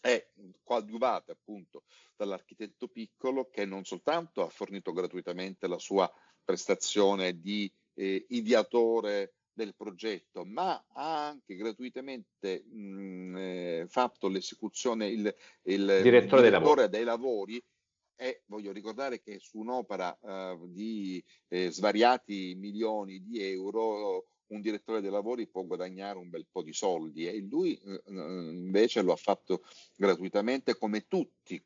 È 0.00 0.28
coadiuvata 0.62 1.32
appunto 1.32 1.84
dall'architetto 2.16 2.88
Piccolo 2.88 3.48
che 3.48 3.64
non 3.64 3.84
soltanto 3.84 4.42
ha 4.42 4.50
fornito 4.50 4.92
gratuitamente 4.92 5.66
la 5.66 5.78
sua 5.78 6.12
prestazione 6.44 7.40
di 7.40 7.72
eh, 7.94 8.26
ideatore 8.28 9.34
del 9.52 9.74
progetto, 9.74 10.44
ma 10.44 10.84
ha 10.88 11.28
anche 11.28 11.54
gratuitamente 11.54 12.64
mh, 12.64 13.36
eh, 13.36 13.86
fatto 13.88 14.28
l'esecuzione, 14.28 15.06
il, 15.06 15.34
il 15.62 16.00
direttore, 16.02 16.42
dei 16.42 16.50
lavori. 16.50 16.88
dei 16.88 17.04
lavori 17.04 17.64
e 18.16 18.42
voglio 18.46 18.72
ricordare 18.72 19.20
che 19.20 19.38
su 19.38 19.58
un'opera 19.58 20.16
uh, 20.20 20.68
di 20.68 21.22
eh, 21.48 21.70
svariati 21.70 22.54
milioni 22.56 23.22
di 23.22 23.40
euro 23.42 24.26
un 24.48 24.60
direttore 24.60 25.00
dei 25.00 25.10
lavori 25.10 25.46
può 25.46 25.62
guadagnare 25.62 26.18
un 26.18 26.28
bel 26.28 26.46
po' 26.50 26.62
di 26.62 26.72
soldi 26.72 27.26
e 27.26 27.40
lui 27.40 27.80
uh, 27.82 28.12
invece 28.12 29.02
lo 29.02 29.12
ha 29.12 29.16
fatto 29.16 29.62
gratuitamente 29.96 30.76
come 30.76 31.06
tutti 31.06 31.62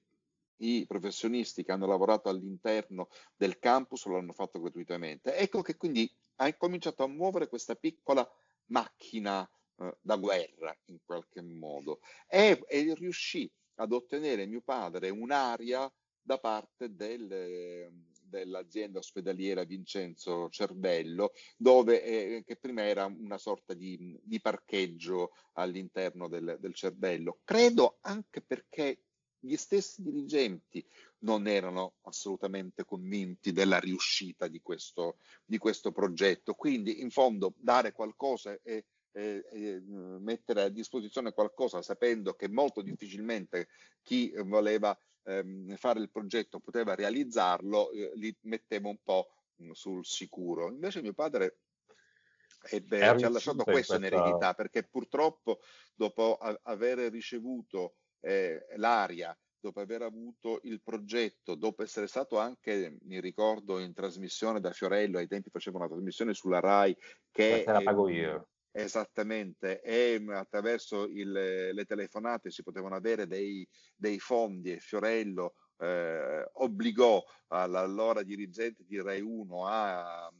i 0.60 0.84
professionisti 0.86 1.64
che 1.64 1.72
hanno 1.72 1.86
lavorato 1.86 2.28
all'interno 2.28 3.08
del 3.36 3.58
campus 3.58 4.06
lo 4.06 4.18
hanno 4.18 4.32
fatto 4.32 4.60
gratuitamente. 4.60 5.34
Ecco 5.34 5.62
che 5.62 5.76
quindi 5.76 6.10
ha 6.36 6.54
cominciato 6.56 7.02
a 7.02 7.08
muovere 7.08 7.48
questa 7.48 7.74
piccola 7.74 8.28
macchina 8.66 9.48
eh, 9.76 9.96
da 10.00 10.16
guerra 10.16 10.76
in 10.86 10.98
qualche 11.04 11.42
modo 11.42 12.00
e, 12.26 12.60
e, 12.66 12.94
riuscì 12.94 13.50
ad 13.76 13.92
ottenere 13.92 14.46
mio 14.46 14.60
padre 14.60 15.10
un'area 15.10 15.90
da 16.20 16.38
parte 16.38 16.94
del, 16.94 17.90
dell'azienda 18.28 18.98
ospedaliera 18.98 19.64
Vincenzo 19.64 20.48
Cervello, 20.50 21.32
dove, 21.56 22.02
eh, 22.02 22.44
che 22.46 22.56
prima 22.56 22.82
era 22.82 23.06
una 23.06 23.38
sorta 23.38 23.74
di, 23.74 24.18
di 24.22 24.40
parcheggio 24.40 25.32
all'interno 25.54 26.28
del, 26.28 26.56
del 26.60 26.74
Cervello. 26.74 27.40
Credo 27.44 27.98
anche 28.02 28.40
perché 28.42 29.02
gli 29.40 29.56
stessi 29.56 30.02
dirigenti 30.02 30.84
non 31.20 31.46
erano 31.46 31.94
assolutamente 32.02 32.84
convinti 32.84 33.52
della 33.52 33.78
riuscita 33.78 34.48
di 34.48 34.60
questo, 34.60 35.18
di 35.44 35.58
questo 35.58 35.92
progetto. 35.92 36.54
Quindi, 36.54 37.00
in 37.00 37.10
fondo, 37.10 37.54
dare 37.56 37.92
qualcosa 37.92 38.58
e, 38.62 38.84
e, 39.12 39.44
e, 39.50 39.80
mettere 40.20 40.62
a 40.62 40.68
disposizione 40.68 41.32
qualcosa 41.32 41.82
sapendo 41.82 42.34
che 42.34 42.48
molto 42.48 42.82
difficilmente 42.82 43.68
chi 44.02 44.32
voleva 44.44 44.96
ehm, 45.28 45.76
fare 45.76 46.00
il 46.00 46.10
progetto 46.10 46.60
poteva 46.60 46.94
realizzarlo, 46.94 47.90
eh, 47.90 48.12
li 48.14 48.36
metteva 48.42 48.88
un 48.88 48.98
po' 49.02 49.28
sul 49.72 50.04
sicuro. 50.04 50.70
Invece 50.70 51.02
mio 51.02 51.14
padre 51.14 51.58
ebbe, 52.70 53.16
ci 53.16 53.24
ha 53.24 53.28
lasciato 53.28 53.64
questo 53.64 53.96
in 53.96 54.04
eredità 54.04 54.54
perché 54.54 54.82
purtroppo 54.84 55.60
dopo 55.94 56.36
a- 56.36 56.58
aver 56.64 56.98
ricevuto 57.10 57.96
eh, 58.20 58.64
l'aria, 58.76 59.36
dopo 59.60 59.80
aver 59.80 60.02
avuto 60.02 60.60
il 60.62 60.80
progetto, 60.82 61.54
dopo 61.54 61.82
essere 61.82 62.06
stato 62.06 62.38
anche, 62.38 62.96
mi 63.02 63.20
ricordo, 63.20 63.78
in 63.78 63.92
trasmissione 63.92 64.60
da 64.60 64.72
Fiorello, 64.72 65.18
ai 65.18 65.26
tempi 65.26 65.50
facevo 65.50 65.76
una 65.78 65.88
trasmissione 65.88 66.34
sulla 66.34 66.60
RAI 66.60 66.96
che... 67.30 67.48
Questa 67.50 67.72
la 67.72 67.80
pago 67.82 68.08
io. 68.08 68.48
Esattamente, 68.70 69.80
e 69.80 70.22
attraverso 70.28 71.04
il, 71.04 71.30
le 71.30 71.84
telefonate 71.84 72.50
si 72.50 72.62
potevano 72.62 72.94
avere 72.94 73.26
dei, 73.26 73.66
dei 73.96 74.18
fondi 74.18 74.72
e 74.72 74.78
Fiorello 74.78 75.54
eh, 75.78 76.48
obbligò 76.52 77.24
all'allora 77.48 78.22
dirigente 78.22 78.84
di 78.84 79.00
Rai 79.00 79.20
1 79.20 79.66
a 79.66 80.32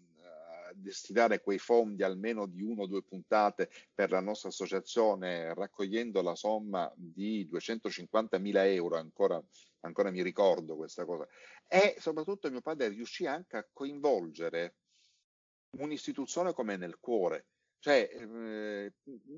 destinare 0.75 1.41
quei 1.41 1.59
fondi 1.59 2.03
almeno 2.03 2.47
di 2.47 2.63
una 2.63 2.83
o 2.83 2.87
due 2.87 3.03
puntate 3.03 3.71
per 3.93 4.11
la 4.11 4.21
nostra 4.21 4.49
associazione, 4.49 5.55
raccogliendo 5.55 6.23
la 6.23 6.35
somma 6.35 6.91
di 6.97 7.47
250 7.47 8.39
mila 8.39 8.67
euro, 8.67 8.97
ancora, 8.97 9.43
ancora 9.81 10.11
mi 10.11 10.23
ricordo 10.23 10.77
questa 10.77 11.05
cosa. 11.05 11.27
E 11.67 11.97
soprattutto 11.99 12.51
mio 12.51 12.61
padre 12.61 12.89
riuscì 12.89 13.27
anche 13.27 13.57
a 13.57 13.67
coinvolgere 13.73 14.77
un'istituzione 15.79 16.53
come 16.53 16.77
nel 16.77 16.99
cuore. 16.99 17.47
Cioè, 17.81 18.11
eh, 18.13 18.93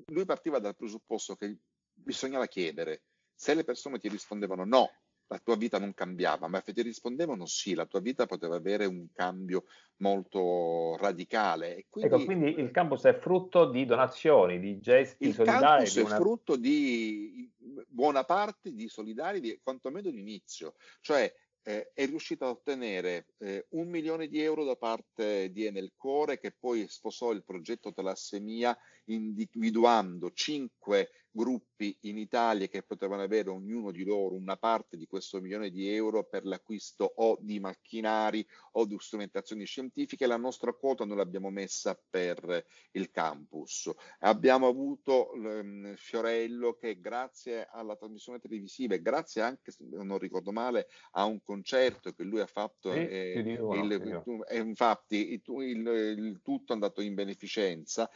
lui 0.07 0.25
partiva 0.25 0.59
dal 0.59 0.75
presupposto 0.75 1.35
che 1.35 1.57
bisognava 1.93 2.47
chiedere. 2.47 3.03
Se 3.33 3.53
le 3.53 3.63
persone 3.63 3.99
ti 3.99 4.07
rispondevano 4.07 4.65
no, 4.65 4.89
la 5.31 5.39
tua 5.39 5.55
vita 5.55 5.79
non 5.79 5.93
cambiava, 5.93 6.47
ma 6.47 6.61
se 6.61 6.73
ti 6.73 6.81
rispondevano 6.81 7.45
sì, 7.45 7.73
la 7.73 7.85
tua 7.85 8.01
vita 8.01 8.25
poteva 8.25 8.57
avere 8.57 8.85
un 8.85 9.07
cambio 9.13 9.63
molto 9.97 10.97
radicale. 10.97 11.77
E 11.77 11.85
quindi, 11.89 12.13
ecco, 12.13 12.25
quindi 12.25 12.59
il 12.59 12.69
campus 12.71 13.03
è 13.03 13.17
frutto 13.17 13.69
di 13.69 13.85
donazioni, 13.85 14.59
di 14.59 14.79
gesti 14.79 15.27
il 15.27 15.33
solidari. 15.33 15.83
Il 15.83 15.89
campus 15.89 15.97
è 15.97 16.01
una... 16.01 16.15
frutto 16.17 16.55
di 16.57 17.49
buona 17.87 18.25
parte 18.25 18.73
di 18.73 18.89
solidari, 18.89 19.39
di, 19.39 19.57
quantomeno 19.63 20.11
d'inizio. 20.11 20.75
Cioè 20.99 21.33
eh, 21.63 21.91
è 21.93 22.05
riuscito 22.05 22.45
a 22.45 22.49
ottenere 22.49 23.27
eh, 23.37 23.65
un 23.71 23.87
milione 23.87 24.27
di 24.27 24.41
euro 24.41 24.63
da 24.63 24.75
parte 24.75 25.51
di 25.51 25.65
Enel 25.65 25.93
Core 25.95 26.39
che 26.39 26.51
poi 26.51 26.87
sposò 26.87 27.31
il 27.31 27.43
progetto 27.43 27.93
talassemia 27.93 28.77
individuando 29.05 30.31
cinque 30.31 31.09
gruppi 31.31 31.97
in 32.01 32.17
Italia 32.17 32.67
che 32.67 32.83
potevano 32.83 33.21
avere 33.21 33.49
ognuno 33.49 33.91
di 33.91 34.03
loro 34.03 34.35
una 34.35 34.57
parte 34.57 34.97
di 34.97 35.07
questo 35.07 35.39
milione 35.39 35.69
di 35.69 35.87
euro 35.87 36.25
per 36.25 36.45
l'acquisto 36.45 37.09
o 37.15 37.37
di 37.39 37.59
macchinari 37.59 38.45
o 38.73 38.85
di 38.85 38.97
strumentazioni 38.99 39.65
scientifiche. 39.65 40.27
La 40.27 40.37
nostra 40.37 40.73
quota 40.73 41.05
noi 41.05 41.17
l'abbiamo 41.17 41.49
messa 41.49 41.97
per 42.09 42.65
il 42.91 43.09
campus. 43.11 43.89
Abbiamo 44.19 44.67
avuto 44.67 45.31
um, 45.33 45.95
Fiorello 45.95 46.73
che 46.73 46.99
grazie 46.99 47.67
alla 47.71 47.95
trasmissione 47.95 48.39
televisiva 48.39 48.95
e 48.95 49.01
grazie 49.01 49.41
anche, 49.41 49.71
se 49.71 49.85
non 49.89 50.17
ricordo 50.17 50.51
male, 50.51 50.87
a 51.11 51.25
un 51.25 51.41
concerto 51.41 52.11
che 52.11 52.23
lui 52.23 52.41
ha 52.41 52.45
fatto, 52.45 52.91
sì, 52.91 53.07
eh, 53.07 53.33
il, 53.39 53.91
il, 53.91 54.43
e 54.49 54.57
infatti 54.57 55.41
il, 55.45 55.87
il 55.87 56.39
tutto 56.43 56.71
è 56.71 56.75
andato 56.75 57.01
in 57.01 57.13
beneficenza 57.13 58.09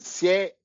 si 0.00 0.28
è, 0.28 0.56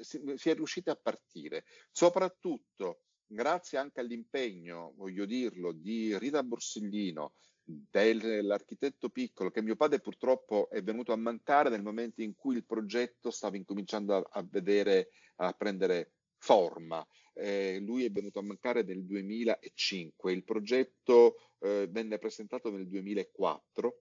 si 0.00 0.48
è 0.48 0.54
riusciti 0.54 0.88
a 0.88 0.96
partire, 0.96 1.64
soprattutto 1.90 3.02
grazie 3.26 3.76
anche 3.76 4.00
all'impegno, 4.00 4.94
voglio 4.96 5.26
dirlo, 5.26 5.72
di 5.72 6.16
Rita 6.16 6.42
Borsellino, 6.42 7.34
dell'architetto 7.62 9.10
piccolo, 9.10 9.50
che 9.50 9.60
mio 9.60 9.76
padre 9.76 10.00
purtroppo 10.00 10.70
è 10.70 10.82
venuto 10.82 11.12
a 11.12 11.16
mancare 11.16 11.68
nel 11.68 11.82
momento 11.82 12.22
in 12.22 12.34
cui 12.34 12.56
il 12.56 12.64
progetto 12.64 13.30
stava 13.30 13.56
incominciando 13.56 14.16
a, 14.16 14.26
a 14.30 14.46
vedere, 14.48 15.10
a 15.36 15.52
prendere 15.52 16.12
forma. 16.38 17.06
Eh, 17.34 17.78
lui 17.80 18.06
è 18.06 18.10
venuto 18.10 18.38
a 18.38 18.42
mancare 18.42 18.82
nel 18.82 19.04
2005, 19.04 20.32
il 20.32 20.44
progetto 20.44 21.36
eh, 21.58 21.86
venne 21.90 22.16
presentato 22.16 22.70
nel 22.70 22.88
2004. 22.88 24.00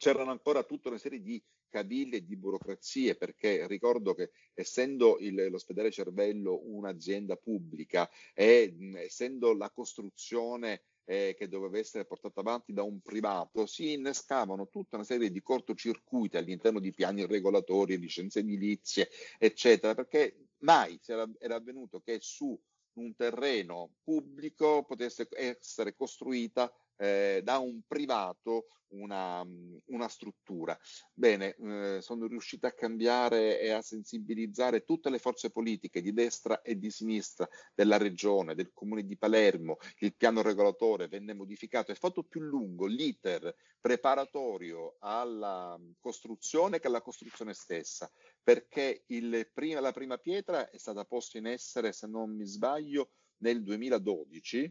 C'erano 0.00 0.30
ancora 0.30 0.62
tutta 0.62 0.88
una 0.88 0.96
serie 0.96 1.20
di 1.20 1.44
cavilli 1.68 2.16
e 2.16 2.24
di 2.24 2.34
burocrazie, 2.34 3.16
perché 3.16 3.66
ricordo 3.66 4.14
che 4.14 4.30
essendo 4.54 5.18
il, 5.18 5.48
l'ospedale 5.50 5.90
Cervello 5.90 6.58
un'azienda 6.64 7.36
pubblica 7.36 8.08
e 8.32 8.74
mh, 8.74 8.96
essendo 8.96 9.52
la 9.52 9.70
costruzione 9.70 10.84
eh, 11.04 11.34
che 11.36 11.48
doveva 11.48 11.76
essere 11.76 12.06
portata 12.06 12.40
avanti 12.40 12.72
da 12.72 12.82
un 12.82 13.02
privato, 13.02 13.66
si 13.66 13.92
innescavano 13.92 14.70
tutta 14.70 14.96
una 14.96 15.04
serie 15.04 15.30
di 15.30 15.42
cortocircuiti 15.42 16.38
all'interno 16.38 16.80
di 16.80 16.94
piani 16.94 17.26
regolatori, 17.26 17.98
licenze 17.98 18.38
edilizie, 18.38 19.10
eccetera, 19.38 19.94
perché 19.94 20.46
mai 20.60 20.98
era, 21.04 21.30
era 21.38 21.56
avvenuto 21.56 22.00
che 22.00 22.16
su 22.22 22.58
un 22.94 23.14
terreno 23.14 23.96
pubblico 24.02 24.82
potesse 24.82 25.28
essere 25.32 25.94
costruita 25.94 26.72
eh, 27.00 27.40
da 27.42 27.58
un 27.58 27.80
privato 27.86 28.66
una, 28.90 29.46
una 29.86 30.08
struttura. 30.08 30.76
Bene, 31.14 31.54
eh, 31.54 31.98
sono 32.00 32.26
riuscito 32.26 32.66
a 32.66 32.72
cambiare 32.72 33.60
e 33.60 33.70
a 33.70 33.82
sensibilizzare 33.82 34.84
tutte 34.84 35.10
le 35.10 35.18
forze 35.18 35.50
politiche 35.50 36.02
di 36.02 36.12
destra 36.12 36.60
e 36.62 36.78
di 36.78 36.90
sinistra 36.90 37.48
della 37.74 37.96
regione, 37.96 38.54
del 38.54 38.72
comune 38.72 39.04
di 39.04 39.16
Palermo. 39.16 39.78
Il 39.98 40.14
piano 40.14 40.42
regolatore 40.42 41.08
venne 41.08 41.34
modificato, 41.34 41.92
è 41.92 41.94
fatto 41.94 42.24
più 42.24 42.40
lungo 42.40 42.86
l'iter 42.86 43.54
preparatorio 43.80 44.96
alla 44.98 45.78
costruzione 46.00 46.80
che 46.80 46.88
alla 46.88 47.02
costruzione 47.02 47.54
stessa, 47.54 48.10
perché 48.42 49.04
prima, 49.52 49.80
la 49.80 49.92
prima 49.92 50.18
pietra 50.18 50.68
è 50.68 50.76
stata 50.76 51.04
posta 51.04 51.38
in 51.38 51.46
essere, 51.46 51.92
se 51.92 52.06
non 52.06 52.34
mi 52.34 52.44
sbaglio, 52.44 53.12
nel 53.38 53.62
2012 53.62 54.70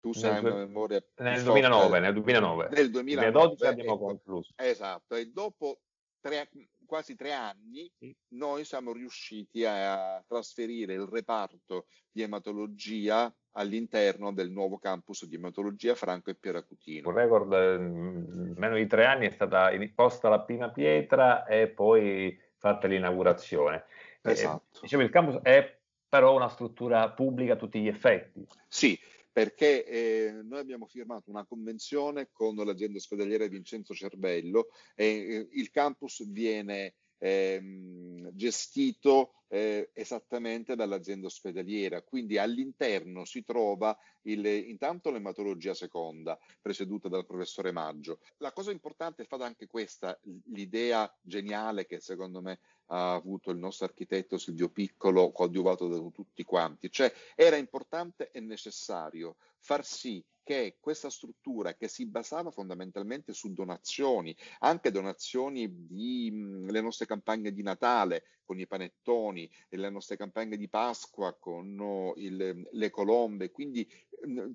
tu 0.00 0.12
sai 0.12 0.40
una 0.40 0.54
memoria 0.54 1.02
nel 1.16 1.42
2009, 1.42 2.00
nel 2.00 2.12
2009. 2.14 2.68
Nel 2.70 2.90
2009 2.90 3.30
2012 3.30 3.66
abbiamo 3.66 3.94
ecco, 3.94 4.06
concluso. 4.06 4.52
Esatto, 4.56 5.14
e 5.14 5.26
dopo 5.26 5.80
tre, 6.20 6.48
quasi 6.86 7.14
tre 7.14 7.32
anni 7.32 7.90
sì. 7.98 8.14
noi 8.34 8.64
siamo 8.64 8.92
riusciti 8.92 9.64
a 9.64 10.22
trasferire 10.26 10.94
il 10.94 11.06
reparto 11.06 11.86
di 12.10 12.22
ematologia 12.22 13.32
all'interno 13.52 14.32
del 14.32 14.50
nuovo 14.50 14.78
campus 14.78 15.26
di 15.26 15.36
ematologia 15.36 15.94
Franco 15.94 16.30
e 16.30 16.34
Pieracutino. 16.34 17.08
Un 17.08 17.14
record 17.14 17.52
meno 17.52 18.76
di 18.76 18.86
tre 18.86 19.06
anni 19.06 19.26
è 19.26 19.30
stata 19.30 19.70
posta 19.94 20.28
la 20.28 20.40
prima 20.40 20.70
pietra 20.70 21.44
e 21.46 21.68
poi 21.68 22.38
fatta 22.56 22.86
l'inaugurazione. 22.86 23.84
Esatto. 24.22 24.78
Eh, 24.78 24.80
dicevo, 24.82 25.02
il 25.02 25.10
campus 25.10 25.40
è 25.42 25.78
però 26.08 26.34
una 26.34 26.48
struttura 26.48 27.08
pubblica 27.10 27.54
a 27.54 27.56
tutti 27.56 27.80
gli 27.80 27.88
effetti. 27.88 28.44
Sì, 28.68 28.98
perché 29.32 29.84
eh, 29.84 30.32
noi 30.42 30.58
abbiamo 30.58 30.86
firmato 30.86 31.30
una 31.30 31.46
convenzione 31.46 32.28
con 32.32 32.56
l'azienda 32.56 32.98
ospedaliera 32.98 33.46
Vincenzo 33.46 33.94
Cervello 33.94 34.68
e 34.94 35.04
eh, 35.04 35.48
il 35.52 35.70
campus 35.70 36.28
viene 36.28 36.94
ehm, 37.18 38.30
gestito 38.32 39.34
eh, 39.52 39.90
esattamente 39.92 40.76
dall'azienda 40.76 41.26
ospedaliera, 41.26 42.02
quindi 42.02 42.38
all'interno 42.38 43.24
si 43.24 43.42
trova 43.42 43.96
il, 44.22 44.46
intanto 44.46 45.10
l'ematologia 45.10 45.74
seconda, 45.74 46.38
presieduta 46.60 47.08
dal 47.08 47.26
professore 47.26 47.72
Maggio. 47.72 48.20
La 48.38 48.52
cosa 48.52 48.70
importante 48.70 49.22
è 49.22 49.24
stata 49.24 49.44
anche 49.44 49.66
questa, 49.66 50.18
l'idea 50.52 51.12
geniale 51.20 51.84
che 51.86 52.00
secondo 52.00 52.40
me 52.40 52.60
ha 52.92 53.14
avuto 53.14 53.50
il 53.50 53.58
nostro 53.58 53.86
architetto 53.86 54.38
Silvio 54.38 54.68
Piccolo, 54.68 55.32
coadiuvato 55.32 55.88
da 55.88 55.98
tutti 56.10 56.44
quanti, 56.44 56.90
cioè 56.90 57.12
era 57.34 57.56
importante 57.56 58.30
e 58.30 58.40
necessario 58.40 59.36
far 59.58 59.84
sì 59.84 60.24
che 60.42 60.78
questa 60.80 61.10
struttura 61.10 61.74
che 61.74 61.86
si 61.86 62.06
basava 62.06 62.50
fondamentalmente 62.50 63.32
su 63.32 63.52
donazioni, 63.52 64.36
anche 64.60 64.90
donazioni 64.90 65.86
di 65.86 66.28
mh, 66.32 66.70
le 66.70 66.80
nostre 66.80 67.06
campagne 67.06 67.52
di 67.52 67.62
Natale 67.62 68.24
con 68.44 68.58
i 68.58 68.66
panettoni, 68.66 69.39
e 69.68 69.76
le 69.76 69.90
nostre 69.90 70.16
campagne 70.16 70.56
di 70.56 70.68
Pasqua 70.68 71.34
con 71.38 72.12
il, 72.16 72.68
le 72.70 72.90
colombe, 72.90 73.50
quindi 73.50 73.88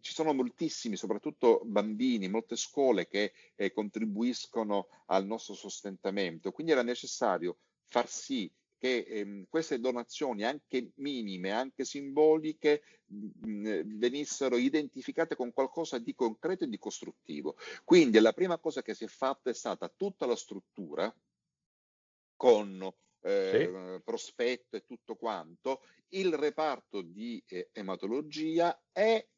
ci 0.01 0.13
sono 0.13 0.33
moltissimi, 0.33 0.95
soprattutto 0.95 1.61
bambini, 1.63 2.27
molte 2.27 2.55
scuole 2.55 3.07
che 3.07 3.33
eh, 3.55 3.71
contribuiscono 3.71 4.87
al 5.07 5.25
nostro 5.25 5.53
sostentamento, 5.53 6.51
quindi 6.51 6.73
era 6.73 6.83
necessario 6.83 7.57
far 7.85 8.09
sì 8.09 8.51
che 8.77 9.05
ehm, 9.07 9.45
queste 9.49 9.79
donazioni, 9.79 10.43
anche 10.43 10.91
minime, 10.95 11.51
anche 11.51 11.85
simboliche, 11.85 12.83
mh, 13.05 13.97
venissero 13.97 14.57
identificate 14.57 15.35
con 15.35 15.53
qualcosa 15.53 15.97
di 15.97 16.13
concreto 16.13 16.65
e 16.65 16.67
di 16.67 16.77
costruttivo. 16.77 17.55
Quindi 17.83 18.19
la 18.19 18.33
prima 18.33 18.57
cosa 18.57 18.81
che 18.81 18.93
si 18.93 19.05
è 19.05 19.07
fatta 19.07 19.49
è 19.49 19.53
stata 19.53 19.89
tutta 19.89 20.25
la 20.25 20.35
struttura 20.35 21.13
con 22.35 22.93
eh, 23.25 23.97
sì. 23.97 24.01
prospetto 24.03 24.75
e 24.77 24.85
tutto 24.85 25.15
quanto, 25.15 25.81
il 26.09 26.33
reparto 26.33 27.01
di 27.01 27.43
eh, 27.47 27.69
ematologia 27.71 28.79
e 28.91 29.29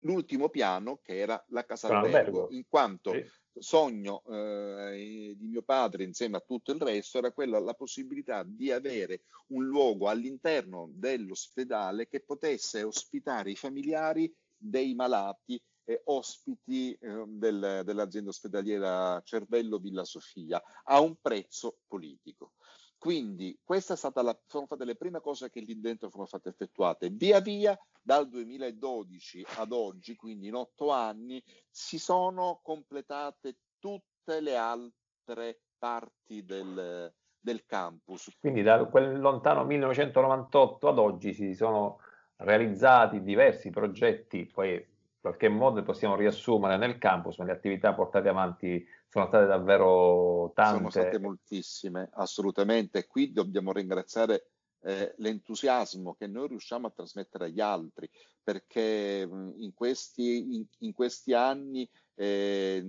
l'ultimo 0.00 0.48
piano 0.48 0.98
che 1.02 1.18
era 1.18 1.42
la 1.48 1.64
casa 1.64 1.88
albergo, 1.88 2.48
in 2.50 2.64
quanto 2.68 3.12
sì 3.12 3.24
sogno 3.60 4.22
eh, 4.28 5.34
di 5.36 5.46
mio 5.46 5.62
padre 5.62 6.04
insieme 6.04 6.36
a 6.36 6.44
tutto 6.46 6.72
il 6.72 6.80
resto 6.80 7.18
era 7.18 7.32
quella 7.32 7.58
la 7.58 7.74
possibilità 7.74 8.42
di 8.44 8.70
avere 8.70 9.22
un 9.48 9.64
luogo 9.64 10.08
all'interno 10.08 10.90
dell'ospedale 10.92 12.08
che 12.08 12.20
potesse 12.20 12.82
ospitare 12.82 13.50
i 13.50 13.56
familiari 13.56 14.32
dei 14.56 14.94
malati 14.94 15.60
e 15.84 16.02
ospiti 16.04 16.92
eh, 16.92 17.24
del, 17.26 17.82
dell'azienda 17.84 18.30
ospedaliera 18.30 19.20
Cervello 19.24 19.78
Villa 19.78 20.04
Sofia 20.04 20.62
a 20.84 21.00
un 21.00 21.16
prezzo 21.20 21.78
politico. 21.86 22.52
Quindi 22.98 23.56
queste 23.62 23.94
sono 23.94 24.36
state 24.66 24.84
le 24.84 24.96
prime 24.96 25.20
cose 25.20 25.50
che 25.50 25.60
lì 25.60 25.78
dentro 25.78 26.10
sono 26.10 26.26
state 26.26 26.48
effettuate. 26.48 27.08
Via 27.10 27.40
via, 27.40 27.78
dal 28.02 28.28
2012 28.28 29.46
ad 29.58 29.70
oggi, 29.72 30.16
quindi 30.16 30.48
in 30.48 30.54
otto 30.54 30.90
anni, 30.90 31.42
si 31.70 31.98
sono 31.98 32.58
completate 32.62 33.58
tutte 33.78 34.40
le 34.40 34.56
altre 34.56 35.60
parti 35.78 36.44
del, 36.44 37.14
del 37.38 37.64
campus. 37.66 38.36
Quindi 38.40 38.62
da 38.62 38.84
quel 38.86 39.20
lontano 39.20 39.64
1998 39.64 40.88
ad 40.88 40.98
oggi 40.98 41.32
si 41.32 41.54
sono 41.54 42.00
realizzati 42.38 43.22
diversi 43.22 43.70
progetti, 43.70 44.44
poi 44.44 44.84
qualche 45.20 45.48
modo 45.48 45.82
possiamo 45.82 46.16
riassumere 46.16 46.76
nel 46.76 46.98
campus, 46.98 47.38
ma 47.38 47.44
le 47.44 47.52
attività 47.52 47.94
portate 47.94 48.28
avanti 48.28 48.84
sono 49.08 49.26
state 49.26 49.46
davvero 49.46 50.52
tante. 50.54 50.76
Sono 50.76 50.90
state 50.90 51.18
moltissime, 51.18 52.10
assolutamente. 52.14 53.06
Qui 53.06 53.32
dobbiamo 53.32 53.72
ringraziare 53.72 54.50
eh, 54.82 55.14
l'entusiasmo 55.18 56.14
che 56.14 56.26
noi 56.26 56.48
riusciamo 56.48 56.86
a 56.86 56.92
trasmettere 56.94 57.46
agli 57.46 57.60
altri, 57.60 58.08
perché 58.42 59.28
in 59.56 59.72
questi, 59.74 60.54
in, 60.56 60.64
in 60.78 60.92
questi 60.92 61.32
anni 61.32 61.88
eh, 62.14 62.84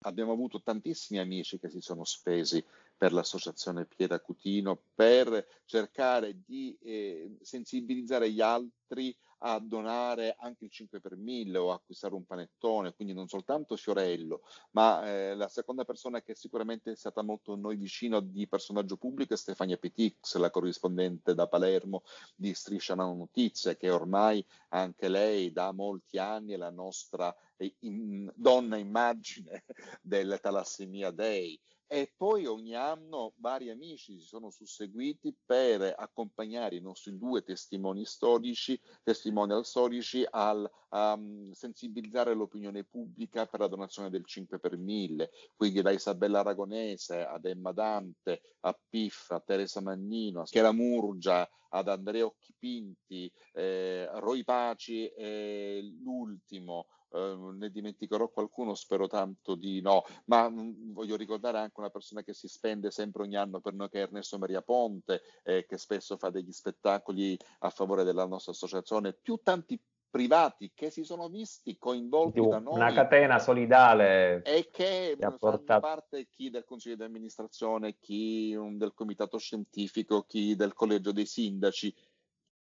abbiamo 0.00 0.32
avuto 0.32 0.62
tantissimi 0.62 1.18
amici 1.18 1.58
che 1.58 1.70
si 1.70 1.80
sono 1.80 2.04
spesi 2.04 2.64
per 2.96 3.12
l'associazione 3.12 3.86
Piera 3.86 4.18
Cutino 4.20 4.80
per 4.94 5.46
cercare 5.64 6.40
di 6.44 6.76
eh, 6.82 7.36
sensibilizzare 7.40 8.30
gli 8.30 8.40
altri 8.40 9.16
a 9.38 9.58
donare 9.60 10.36
anche 10.38 10.64
il 10.64 10.70
5 10.70 11.00
per 11.00 11.16
1000 11.16 11.58
o 11.58 11.72
acquistare 11.72 12.14
un 12.14 12.24
panettone, 12.24 12.94
quindi 12.94 13.14
non 13.14 13.28
soltanto 13.28 13.76
Fiorello, 13.76 14.42
ma 14.72 15.06
eh, 15.06 15.34
la 15.34 15.48
seconda 15.48 15.84
persona 15.84 16.22
che 16.22 16.34
sicuramente 16.34 16.92
è 16.92 16.96
stata 16.96 17.22
molto 17.22 17.54
noi 17.54 17.76
vicino 17.76 18.20
di 18.20 18.48
personaggio 18.48 18.96
pubblico 18.96 19.34
è 19.34 19.36
Stefania 19.36 19.76
Petix, 19.76 20.36
la 20.36 20.50
corrispondente 20.50 21.34
da 21.34 21.46
Palermo 21.46 22.02
di 22.34 22.54
Striscia 22.54 22.94
la 22.94 23.04
Notizia, 23.04 23.76
che 23.76 23.90
ormai 23.90 24.44
anche 24.70 25.08
lei 25.08 25.52
da 25.52 25.72
molti 25.72 26.18
anni 26.18 26.54
è 26.54 26.56
la 26.56 26.70
nostra 26.70 27.34
in, 27.80 28.30
donna 28.34 28.76
immagine 28.76 29.64
del 30.02 30.38
Talassemia 30.40 31.10
Day 31.10 31.58
e 31.90 32.12
poi 32.14 32.44
ogni 32.44 32.74
anno 32.74 33.32
vari 33.38 33.70
amici 33.70 34.20
si 34.20 34.26
sono 34.26 34.50
susseguiti 34.50 35.34
per 35.44 35.94
accompagnare 35.96 36.76
i 36.76 36.82
nostri 36.82 37.16
due 37.16 37.42
testimoni 37.42 38.04
storici, 38.04 38.78
testimonial 39.02 39.64
storici 39.64 40.24
al 40.28 40.70
um, 40.90 41.50
sensibilizzare 41.52 42.34
l'opinione 42.34 42.84
pubblica 42.84 43.46
per 43.46 43.60
la 43.60 43.68
donazione 43.68 44.10
del 44.10 44.26
5 44.26 44.58
per 44.58 44.76
1000, 44.76 45.30
quindi 45.56 45.80
da 45.80 45.90
Isabella 45.90 46.40
Aragonese 46.40 47.24
ad 47.24 47.46
Emma 47.46 47.72
Dante, 47.72 48.42
a 48.60 48.78
Piff, 48.88 49.30
a 49.30 49.40
Teresa 49.40 49.80
Mannino, 49.80 50.42
a 50.42 50.46
Schiera 50.46 50.72
Murgia, 50.72 51.48
ad 51.70 51.88
Andrea 51.88 52.26
Occhipinti, 52.26 53.32
eh, 53.54 54.08
Roy 54.20 54.44
Paci 54.44 55.06
e 55.08 55.80
l'ultimo, 56.02 56.86
eh, 57.10 57.36
ne 57.54 57.70
dimenticherò 57.70 58.28
qualcuno, 58.28 58.74
spero 58.74 59.06
tanto 59.06 59.54
di 59.54 59.80
no, 59.80 60.04
ma 60.26 60.48
mh, 60.48 60.60
mm, 60.60 60.92
voglio 60.92 61.16
ricordare 61.16 61.58
anche 61.58 61.80
una 61.80 61.90
persona 61.90 62.22
che 62.22 62.34
si 62.34 62.48
spende 62.48 62.90
sempre 62.90 63.22
ogni 63.22 63.36
anno 63.36 63.60
per 63.60 63.74
noi 63.74 63.88
che 63.88 63.98
è 63.98 64.02
Ernesto 64.02 64.38
Maria 64.38 64.62
Ponte, 64.62 65.22
eh, 65.42 65.66
che 65.66 65.78
spesso 65.78 66.16
fa 66.16 66.30
degli 66.30 66.52
spettacoli 66.52 67.36
a 67.60 67.70
favore 67.70 68.04
della 68.04 68.26
nostra 68.26 68.52
associazione, 68.52 69.12
più 69.14 69.40
tanti 69.42 69.80
privati 70.10 70.72
che 70.74 70.90
si 70.90 71.04
sono 71.04 71.28
visti 71.28 71.76
coinvolti 71.78 72.40
da 72.46 72.58
noi. 72.58 72.74
Una 72.74 72.92
catena 72.92 73.38
solidale. 73.38 74.42
E 74.42 74.68
che 74.70 75.16
fanno 75.18 75.36
portato... 75.36 75.80
parte 75.80 76.28
chi 76.30 76.50
del 76.50 76.64
consiglio 76.64 76.96
di 76.96 77.02
amministrazione, 77.02 77.98
chi 77.98 78.56
del 78.72 78.94
comitato 78.94 79.38
scientifico, 79.38 80.22
chi 80.22 80.56
del 80.56 80.72
collegio 80.72 81.12
dei 81.12 81.26
sindaci. 81.26 81.94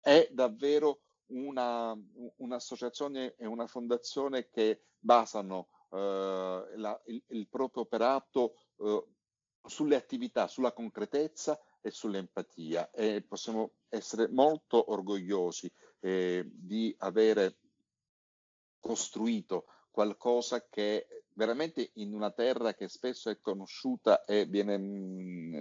È 0.01 0.28
davvero 0.32 1.03
una, 1.29 1.97
un'associazione 2.37 3.35
e 3.37 3.47
una 3.47 3.66
fondazione 3.66 4.49
che 4.51 4.83
basano 4.99 5.68
eh, 5.91 6.64
la, 6.77 7.01
il, 7.07 7.22
il, 7.29 7.49
proprio 7.49 7.83
operato 7.83 8.57
eh, 8.79 9.05
sulle 9.64 9.97
attività, 9.97 10.47
sulla 10.47 10.72
concretezza 10.72 11.59
e 11.81 11.91
sull'empatia. 11.91 12.91
E 12.91 13.22
possiamo 13.22 13.72
essere 13.89 14.29
molto 14.29 14.91
orgogliosi 14.91 15.70
eh, 16.01 16.45
di 16.47 16.95
avere 16.99 17.57
costruito 18.81 19.66
qualcosa 19.91 20.66
che 20.68 21.25
veramente 21.35 21.91
in 21.95 22.12
una 22.14 22.31
terra 22.31 22.75
che 22.75 22.89
spesso 22.89 23.31
è 23.31 23.41
conosciuta 23.41 24.25
e 24.25 24.45
viene 24.45 24.77
mh, 24.77 24.83
mm, 24.83 25.55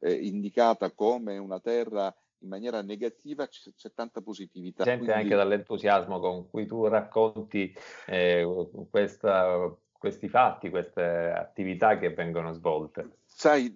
eh, 0.00 0.12
indicata 0.12 0.90
come 0.92 1.38
una 1.38 1.60
terra 1.60 2.14
in 2.40 2.48
maniera 2.48 2.82
negativa 2.82 3.46
c'è, 3.46 3.72
c'è 3.74 3.92
tanta 3.92 4.20
positività. 4.20 4.84
Sente 4.84 5.04
Quindi... 5.04 5.22
anche 5.22 5.34
dall'entusiasmo 5.34 6.20
con 6.20 6.48
cui 6.48 6.66
tu 6.66 6.86
racconti 6.86 7.74
eh, 8.06 8.46
questa, 8.90 9.74
questi 9.90 10.28
fatti, 10.28 10.70
queste 10.70 11.02
attività 11.02 11.98
che 11.98 12.10
vengono 12.10 12.52
svolte. 12.52 13.18
Sai, 13.24 13.72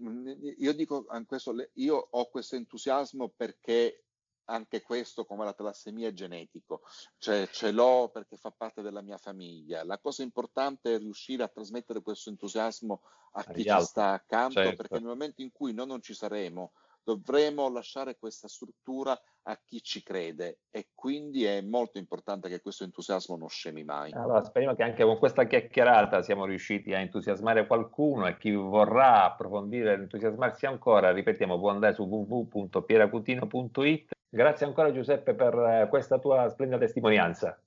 io 0.58 0.72
dico 0.72 1.06
questo, 1.26 1.54
io 1.74 2.08
ho 2.10 2.30
questo 2.30 2.56
entusiasmo 2.56 3.28
perché 3.28 4.04
anche 4.46 4.82
questo, 4.82 5.24
come 5.24 5.44
la 5.44 5.52
talassemia, 5.52 6.08
è 6.08 6.12
genetico, 6.12 6.82
cioè 7.18 7.48
ce 7.48 7.70
l'ho 7.70 8.10
perché 8.12 8.36
fa 8.36 8.50
parte 8.50 8.82
della 8.82 9.02
mia 9.02 9.18
famiglia. 9.18 9.84
La 9.84 9.98
cosa 9.98 10.22
importante 10.22 10.94
è 10.94 10.98
riuscire 10.98 11.42
a 11.42 11.48
trasmettere 11.48 12.02
questo 12.02 12.30
entusiasmo 12.30 13.02
a 13.32 13.44
chi 13.44 13.62
ci 13.62 13.80
sta 13.80 14.12
accanto, 14.12 14.60
certo. 14.60 14.76
perché 14.76 14.94
nel 14.94 15.04
momento 15.04 15.42
in 15.42 15.52
cui 15.52 15.72
noi 15.72 15.86
non 15.86 16.02
ci 16.02 16.14
saremo, 16.14 16.72
dovremo 17.02 17.70
lasciare 17.70 18.18
questa 18.18 18.48
struttura 18.48 19.18
a 19.44 19.58
chi 19.64 19.82
ci 19.82 20.02
crede 20.02 20.58
e 20.70 20.90
quindi 20.94 21.44
è 21.44 21.60
molto 21.60 21.98
importante 21.98 22.48
che 22.48 22.60
questo 22.60 22.84
entusiasmo 22.84 23.36
non 23.36 23.48
scemi 23.48 23.82
mai. 23.82 24.12
Allora, 24.12 24.44
speriamo 24.44 24.74
che 24.74 24.84
anche 24.84 25.04
con 25.04 25.18
questa 25.18 25.44
chiacchierata 25.44 26.22
siamo 26.22 26.44
riusciti 26.44 26.94
a 26.94 27.00
entusiasmare 27.00 27.66
qualcuno 27.66 28.26
e 28.26 28.36
chi 28.38 28.52
vorrà 28.52 29.24
approfondire 29.24 29.90
e 29.90 29.94
entusiasmarsi 29.94 30.66
ancora, 30.66 31.10
ripetiamo, 31.12 31.58
può 31.58 31.70
andare 31.70 31.94
su 31.94 32.04
www.pieracutino.it. 32.04 34.10
Grazie 34.28 34.66
ancora 34.66 34.92
Giuseppe 34.92 35.34
per 35.34 35.54
eh, 35.54 35.88
questa 35.88 36.18
tua 36.18 36.48
splendida 36.48 36.80
testimonianza. 36.80 37.60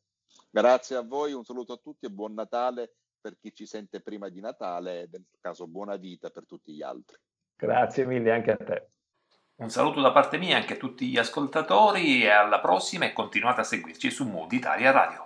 Grazie 0.49 0.95
a 0.95 1.01
voi, 1.01 1.33
un 1.33 1.43
saluto 1.43 1.73
a 1.73 1.77
tutti 1.77 2.05
e 2.05 2.09
buon 2.09 2.33
Natale 2.33 2.93
per 3.19 3.37
chi 3.39 3.53
ci 3.53 3.65
sente 3.65 3.99
prima 4.01 4.29
di 4.29 4.39
Natale 4.39 5.01
e 5.01 5.09
nel 5.11 5.25
caso 5.39 5.67
buona 5.67 5.97
vita 5.97 6.29
per 6.29 6.45
tutti 6.45 6.73
gli 6.73 6.81
altri. 6.81 7.17
Grazie 7.55 8.05
mille 8.05 8.31
anche 8.31 8.51
a 8.51 8.57
te. 8.57 8.89
Un 9.57 9.69
saluto 9.69 10.01
da 10.01 10.11
parte 10.11 10.37
mia 10.37 10.57
anche 10.57 10.73
a 10.73 10.77
tutti 10.77 11.07
gli 11.07 11.17
ascoltatori 11.17 12.23
e 12.23 12.29
alla 12.29 12.59
prossima 12.59 13.05
e 13.05 13.13
continuate 13.13 13.61
a 13.61 13.63
seguirci 13.63 14.11
su 14.11 14.25
Mood 14.25 14.51
Italia 14.51 14.91
Radio. 14.91 15.24